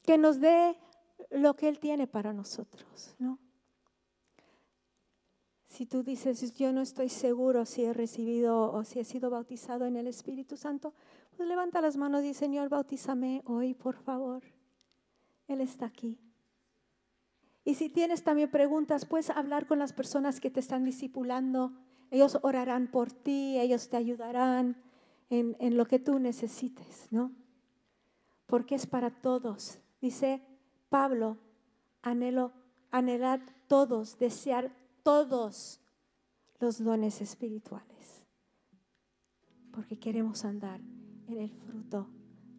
que 0.03 0.17
nos 0.17 0.39
dé 0.39 0.77
lo 1.29 1.55
que 1.55 1.67
Él 1.67 1.79
tiene 1.79 2.07
para 2.07 2.33
nosotros, 2.33 3.15
¿no? 3.19 3.39
Si 5.71 5.85
tú 5.85 6.03
dices, 6.03 6.53
yo 6.53 6.73
no 6.73 6.81
estoy 6.81 7.07
seguro 7.07 7.65
si 7.65 7.85
he 7.85 7.93
recibido 7.93 8.73
o 8.73 8.83
si 8.83 8.99
he 8.99 9.05
sido 9.05 9.29
bautizado 9.29 9.85
en 9.85 9.95
el 9.95 10.05
Espíritu 10.05 10.57
Santo, 10.57 10.93
pues 11.37 11.47
levanta 11.47 11.79
las 11.79 11.95
manos 11.95 12.23
y 12.23 12.27
dice, 12.27 12.41
Señor, 12.41 12.67
bautízame 12.67 13.41
hoy, 13.45 13.73
por 13.73 13.95
favor. 13.95 14.43
Él 15.47 15.61
está 15.61 15.85
aquí. 15.85 16.19
Y 17.63 17.75
si 17.75 17.87
tienes 17.87 18.23
también 18.23 18.51
preguntas, 18.51 19.05
puedes 19.05 19.29
hablar 19.29 19.65
con 19.65 19.79
las 19.79 19.93
personas 19.93 20.41
que 20.41 20.51
te 20.51 20.59
están 20.59 20.83
discipulando. 20.83 21.71
Ellos 22.09 22.37
orarán 22.41 22.91
por 22.91 23.11
ti, 23.11 23.57
ellos 23.57 23.87
te 23.87 23.95
ayudarán 23.95 24.75
en, 25.29 25.55
en 25.59 25.77
lo 25.77 25.85
que 25.85 25.99
tú 25.99 26.19
necesites, 26.19 27.07
¿no? 27.11 27.31
Porque 28.45 28.75
es 28.75 28.87
para 28.87 29.09
todos. 29.09 29.79
Dice, 30.01 30.41
Pablo, 30.91 31.37
anhelar 32.01 33.41
todos, 33.69 34.19
desear 34.19 34.75
todos 35.03 35.79
los 36.59 36.83
dones 36.83 37.21
espirituales. 37.21 38.25
Porque 39.71 39.97
queremos 39.97 40.43
andar 40.43 40.81
en 41.29 41.37
el 41.37 41.49
fruto 41.49 42.09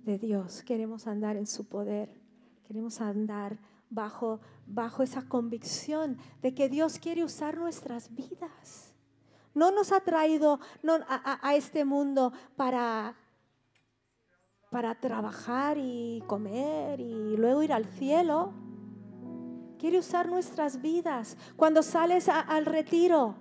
de 0.03 0.17
Dios, 0.17 0.63
queremos 0.63 1.07
andar 1.07 1.37
en 1.37 1.47
su 1.47 1.69
poder, 1.69 2.23
queremos 2.67 3.03
andar 3.03 3.59
bajo, 3.91 4.41
bajo 4.67 5.03
esa 5.03 5.29
convicción 5.29 6.17
de 6.41 6.55
que 6.55 6.71
Dios 6.71 6.99
quiere 6.99 7.25
usar 7.25 7.59
nuestras 7.59 8.15
vidas. 8.15 8.95
No 9.53 9.71
nos 9.73 9.93
ha 9.93 10.01
traído 10.01 10.59
a, 11.07 11.47
a 11.47 11.55
este 11.55 11.85
mundo 11.85 12.33
para 12.57 13.15
para 14.73 14.95
trabajar 14.95 15.77
y 15.79 16.25
comer 16.27 16.99
y 16.99 17.37
luego 17.37 17.63
ir 17.63 17.75
al 17.75 17.85
cielo. 17.85 18.55
Quiere 19.79 19.99
usar 19.99 20.29
nuestras 20.29 20.81
vidas. 20.81 21.37
Cuando 21.57 21.83
sales 21.83 22.29
al 22.31 22.65
retiro, 22.65 23.35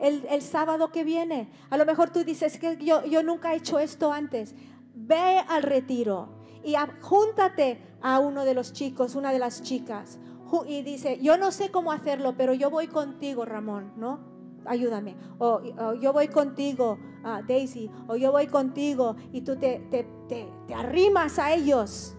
el, 0.00 0.40
sábado 0.40 0.90
que 0.90 1.04
viene, 1.04 1.50
a 1.68 1.76
lo 1.76 1.84
mejor 1.84 2.08
tú 2.08 2.24
dices 2.24 2.58
que 2.58 2.78
yo, 2.78 3.04
yo 3.04 3.22
nunca 3.22 3.52
he 3.52 3.58
hecho 3.58 3.78
esto 3.78 4.12
antes. 4.12 4.54
ve 4.94 5.40
al 5.46 5.62
retiro 5.62 6.30
y 6.64 6.74
júntate 7.02 7.78
a 8.00 8.18
uno 8.18 8.46
de 8.46 8.54
los 8.54 8.72
chicos, 8.72 9.14
una 9.14 9.32
de 9.32 9.38
las 9.38 9.62
chicas. 9.62 10.18
Y 10.66 10.82
dice, 10.82 11.18
yo 11.20 11.36
no 11.36 11.52
sé 11.52 11.70
cómo 11.70 11.92
hacerlo, 11.92 12.34
pero 12.36 12.54
yo 12.54 12.70
voy 12.70 12.86
contigo, 12.86 13.44
Ramón, 13.44 13.92
¿no? 13.96 14.35
Ayúdame. 14.66 15.16
O, 15.38 15.60
yo 16.00 16.12
voy 16.12 16.28
contigo, 16.28 16.98
ah, 17.24 17.42
Daisy. 17.46 17.90
O 18.08 18.16
yo 18.16 18.32
voy 18.32 18.46
contigo 18.46 19.16
y 19.32 19.42
tú 19.42 19.56
te, 19.56 19.80
te, 19.90 20.06
te- 20.28 20.48
te 20.66 20.74
arrimas 20.74 21.38
a 21.38 21.52
ellos 21.54 22.16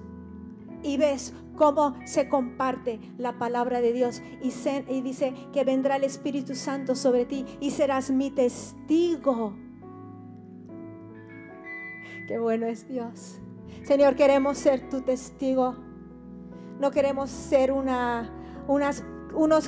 y 0.83 0.97
ves 0.97 1.33
cómo 1.55 1.95
se 2.05 2.29
comparte 2.29 2.99
la 3.17 3.39
palabra 3.39 3.81
de 3.81 3.93
Dios 3.93 4.21
y, 4.43 4.51
se- 4.51 4.85
y 4.87 5.01
dice 5.01 5.33
que 5.51 5.63
vendrá 5.63 5.95
el 5.95 6.03
Espíritu 6.03 6.53
Santo 6.55 6.93
sobre 6.95 7.25
ti 7.25 7.45
y 7.59 7.71
serás 7.71 8.11
mi 8.11 8.29
testigo. 8.29 9.53
Qué 12.27 12.37
bueno 12.39 12.65
es 12.67 12.87
Dios. 12.87 13.39
Señor, 13.83 14.15
queremos 14.15 14.57
ser 14.57 14.89
tu 14.89 15.01
testigo. 15.01 15.75
No 16.79 16.91
queremos 16.91 17.29
ser 17.29 17.71
una, 17.71 18.29
unas, 18.67 19.03
unos 19.33 19.65